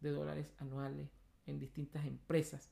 de 0.00 0.10
dólares 0.10 0.50
anuales 0.58 1.10
en 1.44 1.58
distintas 1.58 2.06
empresas, 2.06 2.70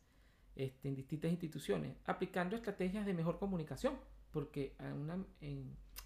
este, 0.56 0.88
en 0.88 0.94
distintas 0.94 1.30
instituciones, 1.30 1.98
aplicando 2.06 2.56
estrategias 2.56 3.04
de 3.04 3.12
mejor 3.12 3.38
comunicación, 3.38 3.98
porque 4.30 4.74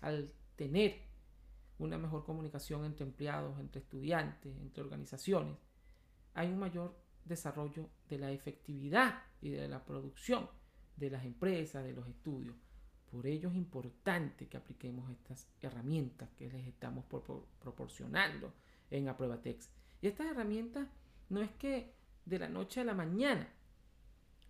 al 0.01 0.33
tener 0.57 1.14
una 1.79 1.99
mejor 1.99 2.25
comunicación 2.25 2.85
entre 2.85 3.05
empleados, 3.05 3.59
entre 3.59 3.81
estudiantes, 3.83 4.57
entre 4.59 4.83
organizaciones, 4.83 5.57
hay 6.35 6.49
un 6.49 6.59
mayor 6.59 6.97
desarrollo 7.25 7.89
de 8.09 8.19
la 8.19 8.31
efectividad 8.31 9.23
y 9.41 9.51
de 9.51 9.69
la 9.69 9.85
producción 9.85 10.49
de 10.97 11.11
las 11.11 11.25
empresas, 11.25 11.85
de 11.85 11.93
los 11.93 12.07
estudios. 12.09 12.57
Por 13.11 13.27
ello 13.27 13.49
es 13.49 13.55
importante 13.55 14.49
que 14.49 14.57
apliquemos 14.57 15.11
estas 15.11 15.49
herramientas 15.61 16.29
que 16.37 16.51
les 16.51 16.67
estamos 16.67 17.05
proporcionando 17.61 18.53
en 18.91 19.09
ApruebaText. 19.09 19.71
Y 20.01 20.09
estas 20.09 20.27
herramientas 20.27 20.89
no 21.29 21.41
es 21.41 21.51
que 21.53 21.95
de 22.25 22.39
la 22.39 22.49
noche 22.49 22.81
a 22.81 22.85
la 22.85 22.95
mañana 22.95 23.49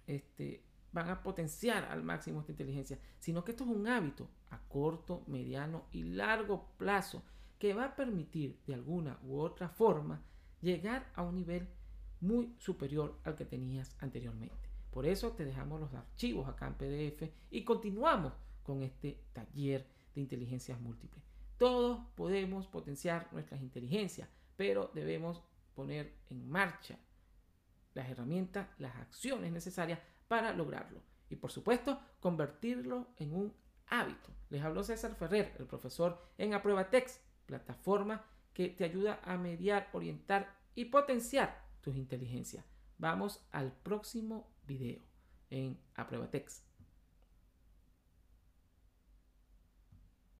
este, 0.06 0.62
van 0.94 1.11
a 1.11 1.22
potenciar 1.22 1.85
al 1.87 2.04
máximo 2.04 2.40
esta 2.40 2.52
inteligencia, 2.52 2.98
sino 3.18 3.44
que 3.44 3.50
esto 3.50 3.64
es 3.64 3.70
un 3.70 3.88
hábito 3.88 4.28
a 4.50 4.61
corto, 4.68 5.24
mediano 5.26 5.87
y 5.90 6.04
largo 6.04 6.68
plazo 6.78 7.24
que 7.59 7.74
va 7.74 7.87
a 7.87 7.96
permitir 7.96 8.61
de 8.66 8.74
alguna 8.74 9.18
u 9.24 9.40
otra 9.40 9.68
forma 9.68 10.22
llegar 10.62 11.11
a 11.16 11.22
un 11.22 11.35
nivel 11.35 11.68
muy 12.20 12.54
superior 12.59 13.18
al 13.24 13.35
que 13.35 13.44
tenías 13.44 13.96
anteriormente. 13.98 14.70
Por 14.92 15.04
eso 15.04 15.33
te 15.33 15.44
dejamos 15.44 15.80
los 15.80 15.92
archivos 15.94 16.48
acá 16.48 16.68
en 16.68 16.74
PDF 16.74 17.28
y 17.50 17.64
continuamos 17.64 18.33
con 18.62 18.83
este 18.85 19.18
taller 19.33 19.85
de 20.14 20.20
inteligencias 20.20 20.80
múltiples. 20.80 21.24
Todos 21.59 22.00
podemos 22.14 22.68
potenciar 22.68 23.28
nuestras 23.33 23.61
inteligencias, 23.61 24.28
pero 24.57 24.92
debemos 24.94 25.42
poner 25.74 26.14
en 26.30 26.48
marcha 26.48 26.96
las 27.94 28.09
herramientas, 28.09 28.68
las 28.78 28.94
acciones 28.96 29.52
necesarias 29.52 29.98
para 30.28 30.52
lograrlo. 30.52 31.02
Y 31.28 31.37
por 31.37 31.50
supuesto, 31.50 32.00
convertirlo 32.20 33.08
en 33.16 33.34
un 33.34 33.54
hábito. 33.87 34.30
Les 34.50 34.62
habló 34.62 34.82
César 34.84 35.14
Ferrer, 35.14 35.54
el 35.58 35.66
profesor 35.66 36.20
en 36.38 36.52
Text, 36.90 37.22
plataforma 37.46 38.24
que 38.52 38.68
te 38.68 38.84
ayuda 38.84 39.20
a 39.24 39.37
mediar, 39.37 39.88
orientar 39.92 40.56
y 40.74 40.87
potenciar 40.87 41.64
tus 41.80 41.96
inteligencias. 41.96 42.64
Vamos 42.98 43.44
al 43.50 43.72
próximo 43.72 44.48
video 44.66 45.02
en 45.50 45.78
Text. 46.30 46.73